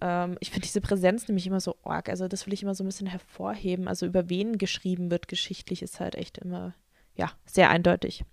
Ähm, 0.00 0.36
ich 0.40 0.50
finde 0.50 0.66
diese 0.66 0.80
Präsenz 0.80 1.28
nämlich 1.28 1.46
immer 1.46 1.60
so 1.60 1.76
arg. 1.84 2.08
Also 2.08 2.28
das 2.28 2.46
will 2.46 2.54
ich 2.54 2.62
immer 2.62 2.74
so 2.74 2.84
ein 2.84 2.88
bisschen 2.88 3.06
hervorheben. 3.06 3.88
Also 3.88 4.06
über 4.06 4.28
wen 4.28 4.58
geschrieben 4.58 5.10
wird 5.10 5.28
geschichtlich 5.28 5.82
ist 5.82 6.00
halt 6.00 6.14
echt 6.14 6.38
immer 6.38 6.74
ja, 7.20 7.30
sehr 7.44 7.68
eindeutig. 7.68 8.24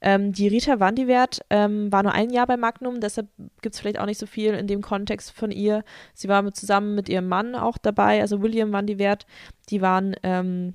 Ähm, 0.00 0.32
die 0.32 0.46
Rita 0.48 0.78
Wandiwert 0.78 1.40
ähm, 1.50 1.90
war 1.90 2.04
nur 2.04 2.12
ein 2.12 2.30
Jahr 2.30 2.46
bei 2.46 2.56
Magnum, 2.56 3.00
deshalb 3.00 3.28
gibt 3.62 3.74
es 3.74 3.80
vielleicht 3.80 3.98
auch 3.98 4.06
nicht 4.06 4.18
so 4.18 4.26
viel 4.26 4.54
in 4.54 4.68
dem 4.68 4.80
Kontext 4.80 5.32
von 5.32 5.50
ihr. 5.50 5.82
Sie 6.14 6.28
war 6.28 6.42
mit, 6.42 6.54
zusammen 6.54 6.94
mit 6.94 7.08
ihrem 7.08 7.26
Mann 7.26 7.56
auch 7.56 7.78
dabei, 7.78 8.20
also 8.20 8.40
William 8.40 8.72
Wandiwert. 8.72 9.26
Die 9.70 9.80
waren 9.80 10.14
ähm, 10.22 10.74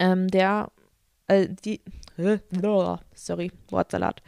ähm 0.00 0.26
der, 0.28 0.72
äh, 1.28 1.48
die, 1.64 1.82
sorry, 3.14 3.52
Wortsalat. 3.68 4.22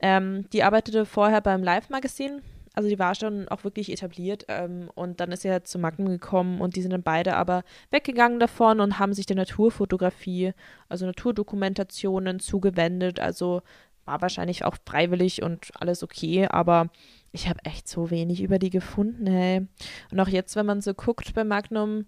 Ähm, 0.00 0.50
die 0.52 0.64
arbeitete 0.64 1.06
vorher 1.06 1.40
beim 1.40 1.62
Live-Magazin 1.62 2.42
also 2.74 2.88
die 2.88 2.98
war 2.98 3.14
schon 3.14 3.48
auch 3.48 3.64
wirklich 3.64 3.92
etabliert 3.92 4.46
ähm, 4.48 4.90
und 4.94 5.20
dann 5.20 5.32
ist 5.32 5.44
halt 5.44 5.66
zu 5.68 5.78
Magnum 5.78 6.08
gekommen 6.08 6.60
und 6.60 6.76
die 6.76 6.82
sind 6.82 6.92
dann 6.92 7.02
beide 7.02 7.36
aber 7.36 7.64
weggegangen 7.90 8.40
davon 8.40 8.80
und 8.80 8.98
haben 8.98 9.12
sich 9.12 9.26
der 9.26 9.36
Naturfotografie, 9.36 10.52
also 10.88 11.06
Naturdokumentationen 11.06 12.40
zugewendet. 12.40 13.20
Also 13.20 13.62
war 14.04 14.20
wahrscheinlich 14.20 14.64
auch 14.64 14.76
freiwillig 14.86 15.42
und 15.42 15.70
alles 15.78 16.02
okay, 16.02 16.46
aber 16.48 16.88
ich 17.30 17.48
habe 17.48 17.64
echt 17.64 17.88
so 17.88 18.10
wenig 18.10 18.42
über 18.42 18.58
die 18.58 18.70
gefunden, 18.70 19.26
hey. 19.26 19.66
Und 20.10 20.20
auch 20.20 20.28
jetzt, 20.28 20.56
wenn 20.56 20.66
man 20.66 20.80
so 20.80 20.92
guckt 20.92 21.34
bei 21.34 21.44
Magnum, 21.44 22.06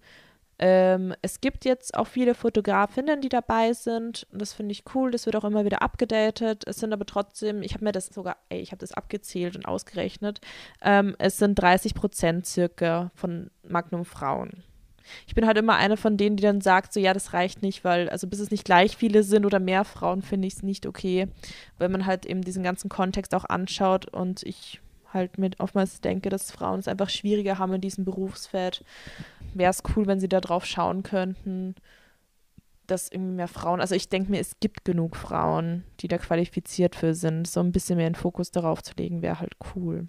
ähm, 0.59 1.14
es 1.23 1.40
gibt 1.40 1.64
jetzt 1.64 1.97
auch 1.97 2.07
viele 2.07 2.35
Fotografinnen, 2.35 3.21
die 3.21 3.29
dabei 3.29 3.73
sind. 3.73 4.27
Und 4.33 4.40
das 4.40 4.53
finde 4.53 4.73
ich 4.73 4.85
cool. 4.95 5.11
Das 5.11 5.27
wird 5.27 5.37
auch 5.37 5.45
immer 5.45 5.64
wieder 5.64 5.83
abgedatet. 5.83 6.64
Es 6.67 6.77
sind 6.77 6.93
aber 6.93 7.07
trotzdem, 7.07 7.62
ich 7.62 7.75
habe 7.75 7.85
mir 7.85 7.93
das 7.93 8.07
sogar, 8.07 8.37
ey, 8.49 8.61
ich 8.61 8.71
habe 8.71 8.81
das 8.81 8.93
abgezählt 8.93 9.57
und 9.57 9.67
ausgerechnet. 9.67 10.40
Ähm, 10.81 11.17
es 11.19 11.38
sind 11.38 11.57
30 11.57 11.95
Prozent 11.95 12.47
circa 12.47 13.11
von 13.14 13.51
Magnum 13.67 14.05
Frauen. 14.05 14.62
Ich 15.27 15.35
bin 15.35 15.47
halt 15.47 15.59
immer 15.59 15.77
eine 15.77 15.97
von 15.97 16.17
denen, 16.17 16.37
die 16.37 16.43
dann 16.43 16.61
sagt, 16.61 16.93
so 16.93 17.01
ja, 17.01 17.12
das 17.12 17.35
reicht 17.35 17.62
nicht, 17.62 17.85
weil, 17.85 18.09
also 18.09 18.27
bis 18.27 18.38
es 18.38 18.51
nicht 18.51 18.64
gleich 18.64 18.97
viele 18.97 19.23
sind 19.23 19.45
oder 19.45 19.61
mehr 19.61 19.85
Frauen, 19.85 20.23
finde 20.23 20.49
ich 20.49 20.55
es 20.55 20.62
nicht 20.62 20.87
okay, 20.87 21.29
weil 21.77 21.90
man 21.90 22.07
halt 22.07 22.25
eben 22.25 22.40
diesen 22.40 22.62
ganzen 22.62 22.88
Kontext 22.88 23.35
auch 23.35 23.45
anschaut 23.45 24.07
und 24.07 24.43
ich 24.45 24.81
halt 25.14 25.38
mit 25.38 25.61
oftmals 25.61 26.00
denke, 26.00 26.29
dass 26.29 26.50
Frauen 26.50 26.81
es 26.81 26.88
einfach 26.88 27.09
schwieriger 27.09 27.59
haben 27.59 27.72
in 27.74 27.81
diesem 27.81 28.05
Berufsfeld. 28.05 28.85
Wäre 29.55 29.70
es 29.70 29.83
cool, 29.96 30.07
wenn 30.07 30.20
sie 30.20 30.29
da 30.29 30.40
drauf 30.40 30.66
schauen 30.66 31.03
könnten, 31.03 31.74
dass 32.87 33.11
irgendwie 33.11 33.37
mehr 33.37 33.48
Frauen, 33.48 33.81
also 33.81 33.94
ich 33.94 34.09
denke 34.09 34.31
mir, 34.31 34.40
es 34.40 34.61
gibt 34.61 34.85
genug 34.85 35.16
Frauen, 35.16 35.85
die 36.00 36.09
da 36.09 36.18
qualifiziert 36.18 36.96
für 36.96 37.14
sind. 37.14 37.46
So 37.46 37.61
ein 37.61 37.72
bisschen 37.72 37.96
mehr 37.96 38.11
den 38.11 38.14
Fokus 38.14 38.50
darauf 38.50 38.83
zu 38.83 38.92
legen, 38.96 39.22
wäre 39.22 39.40
halt 39.40 39.55
cool. 39.74 40.09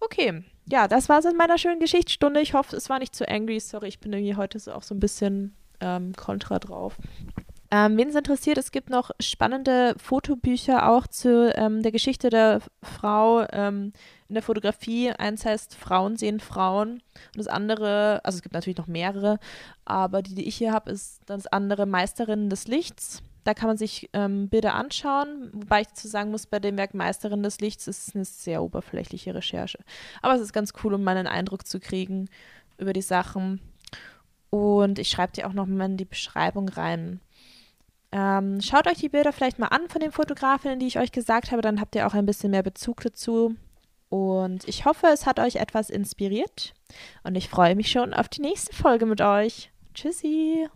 Okay, 0.00 0.42
ja, 0.66 0.88
das 0.88 1.08
war 1.08 1.20
es 1.20 1.24
in 1.24 1.36
meiner 1.36 1.58
schönen 1.58 1.78
Geschichtsstunde. 1.78 2.40
Ich 2.40 2.54
hoffe, 2.54 2.74
es 2.74 2.90
war 2.90 2.98
nicht 2.98 3.14
zu 3.14 3.28
angry. 3.28 3.60
Sorry, 3.60 3.88
ich 3.88 4.00
bin 4.00 4.12
irgendwie 4.12 4.34
heute 4.36 4.58
so 4.58 4.72
auch 4.72 4.82
so 4.82 4.94
ein 4.94 5.00
bisschen 5.00 5.54
ähm, 5.80 6.12
kontra 6.16 6.58
drauf. 6.58 6.96
Ähm, 7.74 7.96
Wen 7.96 8.10
es 8.10 8.14
interessiert, 8.14 8.58
es 8.58 8.70
gibt 8.70 8.90
noch 8.90 9.12
spannende 9.18 9.94
Fotobücher 9.96 10.90
auch 10.90 11.06
zu 11.06 11.56
ähm, 11.56 11.82
der 11.82 11.90
Geschichte 11.90 12.28
der 12.28 12.60
Frau 12.82 13.46
ähm, 13.50 13.94
in 14.28 14.34
der 14.34 14.42
Fotografie. 14.42 15.10
Eins 15.10 15.46
heißt 15.46 15.74
Frauen 15.74 16.16
sehen 16.16 16.38
Frauen 16.38 17.02
und 17.34 17.36
das 17.36 17.48
andere, 17.48 18.20
also 18.24 18.36
es 18.36 18.42
gibt 18.42 18.52
natürlich 18.52 18.76
noch 18.76 18.88
mehrere, 18.88 19.38
aber 19.86 20.20
die, 20.20 20.34
die 20.34 20.46
ich 20.46 20.56
hier 20.56 20.70
habe, 20.70 20.90
ist 20.90 21.22
das 21.24 21.46
andere 21.46 21.86
Meisterinnen 21.86 22.50
des 22.50 22.68
Lichts. 22.68 23.22
Da 23.44 23.54
kann 23.54 23.68
man 23.68 23.78
sich 23.78 24.10
ähm, 24.12 24.50
Bilder 24.50 24.74
anschauen, 24.74 25.48
wobei 25.54 25.80
ich 25.80 25.88
dazu 25.88 26.08
sagen 26.08 26.30
muss, 26.30 26.46
bei 26.46 26.60
dem 26.60 26.76
Werk 26.76 26.92
Meisterin 26.92 27.42
des 27.42 27.58
Lichts 27.60 27.88
ist 27.88 28.06
es 28.06 28.14
eine 28.14 28.26
sehr 28.26 28.62
oberflächliche 28.62 29.34
Recherche. 29.34 29.78
Aber 30.20 30.34
es 30.34 30.42
ist 30.42 30.52
ganz 30.52 30.74
cool, 30.84 30.92
um 30.92 31.02
mal 31.02 31.16
einen 31.16 31.26
Eindruck 31.26 31.66
zu 31.66 31.80
kriegen 31.80 32.28
über 32.76 32.92
die 32.92 33.00
Sachen. 33.00 33.62
Und 34.50 34.98
ich 34.98 35.08
schreibe 35.08 35.32
dir 35.32 35.48
auch 35.48 35.54
noch 35.54 35.66
mal 35.66 35.86
in 35.86 35.96
die 35.96 36.04
Beschreibung 36.04 36.68
rein. 36.68 37.20
Ähm, 38.12 38.60
schaut 38.60 38.86
euch 38.86 38.98
die 38.98 39.08
Bilder 39.08 39.32
vielleicht 39.32 39.58
mal 39.58 39.68
an 39.68 39.88
von 39.88 40.00
den 40.00 40.12
Fotografinnen, 40.12 40.78
die 40.78 40.86
ich 40.86 40.98
euch 40.98 41.12
gesagt 41.12 41.50
habe, 41.50 41.62
dann 41.62 41.80
habt 41.80 41.94
ihr 41.94 42.06
auch 42.06 42.14
ein 42.14 42.26
bisschen 42.26 42.50
mehr 42.50 42.62
Bezug 42.62 43.00
dazu. 43.00 43.56
Und 44.10 44.68
ich 44.68 44.84
hoffe, 44.84 45.06
es 45.06 45.24
hat 45.24 45.40
euch 45.40 45.56
etwas 45.56 45.88
inspiriert. 45.88 46.74
Und 47.24 47.34
ich 47.34 47.48
freue 47.48 47.74
mich 47.74 47.90
schon 47.90 48.12
auf 48.12 48.28
die 48.28 48.42
nächste 48.42 48.76
Folge 48.76 49.06
mit 49.06 49.22
euch. 49.22 49.70
Tschüssi. 49.94 50.68